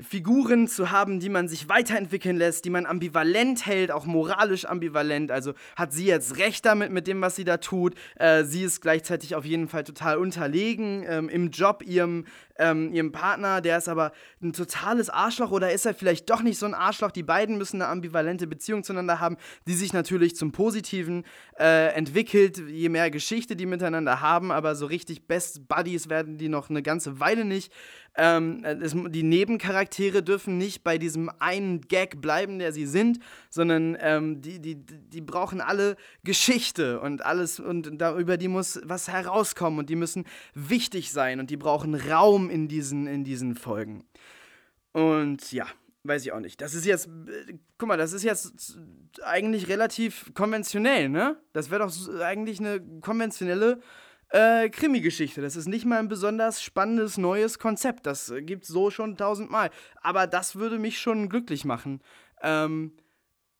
[0.00, 5.30] Figuren zu haben, die man sich weiterentwickeln lässt, die man ambivalent hält, auch moralisch ambivalent.
[5.30, 7.94] Also hat sie jetzt recht damit mit dem, was sie da tut.
[8.16, 12.24] Äh, sie ist gleichzeitig auf jeden Fall total unterlegen ähm, im Job ihrem,
[12.58, 13.60] ähm, ihrem Partner.
[13.60, 17.12] Der ist aber ein totales Arschloch oder ist er vielleicht doch nicht so ein Arschloch?
[17.12, 19.36] Die beiden müssen eine ambivalente Beziehung zueinander haben,
[19.68, 21.24] die sich natürlich zum Positiven
[21.58, 24.50] äh, entwickelt, je mehr Geschichte die miteinander haben.
[24.50, 27.72] Aber so richtig Best Buddies werden die noch eine ganze Weile nicht.
[28.16, 33.18] Ähm, es, die Nebencharaktere dürfen nicht bei diesem einen Gag bleiben, der sie sind,
[33.50, 38.80] sondern ähm, die, die, die brauchen alle Geschichte und alles und da, über die muss
[38.84, 43.56] was herauskommen und die müssen wichtig sein und die brauchen Raum in diesen, in diesen
[43.56, 44.04] Folgen.
[44.92, 45.66] Und ja,
[46.04, 46.60] weiß ich auch nicht.
[46.60, 48.78] Das ist jetzt, äh, guck mal, das ist jetzt
[49.24, 51.36] eigentlich relativ konventionell, ne?
[51.52, 53.80] Das wäre doch eigentlich eine konventionelle
[54.34, 55.40] äh, Krimi-Geschichte.
[55.40, 58.04] Das ist nicht mal ein besonders spannendes neues Konzept.
[58.04, 59.70] Das äh, gibt es so schon tausendmal.
[60.02, 62.00] Aber das würde mich schon glücklich machen.
[62.42, 62.92] Ähm,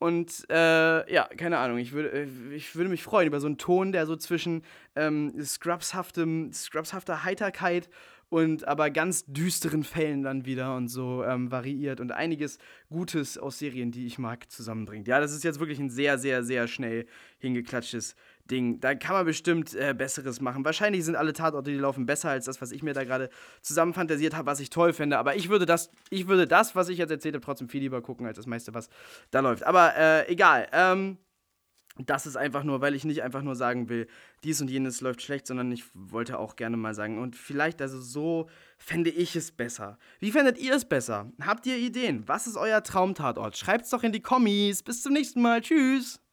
[0.01, 3.57] und äh, ja, keine Ahnung, ich würde, äh, ich würde mich freuen über so einen
[3.57, 4.62] Ton, der so zwischen
[4.97, 7.89] ähm, scrubshaftem, scrubshafter Heiterkeit
[8.29, 12.59] und aber ganz düsteren Fällen dann wieder und so ähm, variiert und einiges
[12.89, 15.07] Gutes aus Serien, die ich mag, zusammenbringt.
[15.07, 17.07] Ja, das ist jetzt wirklich ein sehr, sehr, sehr schnell
[17.39, 18.16] hingeklatschtes
[18.51, 18.80] Ding.
[18.80, 20.64] Da kann man bestimmt äh, Besseres machen.
[20.64, 23.30] Wahrscheinlich sind alle Tatorte, die laufen, besser als das, was ich mir da gerade
[23.62, 25.18] zusammenfantasiert habe, was ich toll finde.
[25.18, 28.03] Aber ich würde das, ich würde das, was ich jetzt erzählt habe, trotzdem viel lieber
[28.03, 28.88] gucken, als das meiste, was
[29.30, 29.64] da läuft.
[29.64, 30.68] Aber äh, egal.
[30.72, 31.18] Ähm,
[31.99, 34.09] das ist einfach nur, weil ich nicht einfach nur sagen will,
[34.42, 38.01] dies und jenes läuft schlecht, sondern ich wollte auch gerne mal sagen, und vielleicht, also
[38.01, 39.99] so fände ich es besser.
[40.18, 41.30] Wie fändet ihr es besser?
[41.40, 42.24] Habt ihr Ideen?
[42.26, 43.57] Was ist euer Traumtatort?
[43.57, 44.82] Schreibt es doch in die Kommis.
[44.82, 45.61] Bis zum nächsten Mal.
[45.61, 46.24] Tschüss.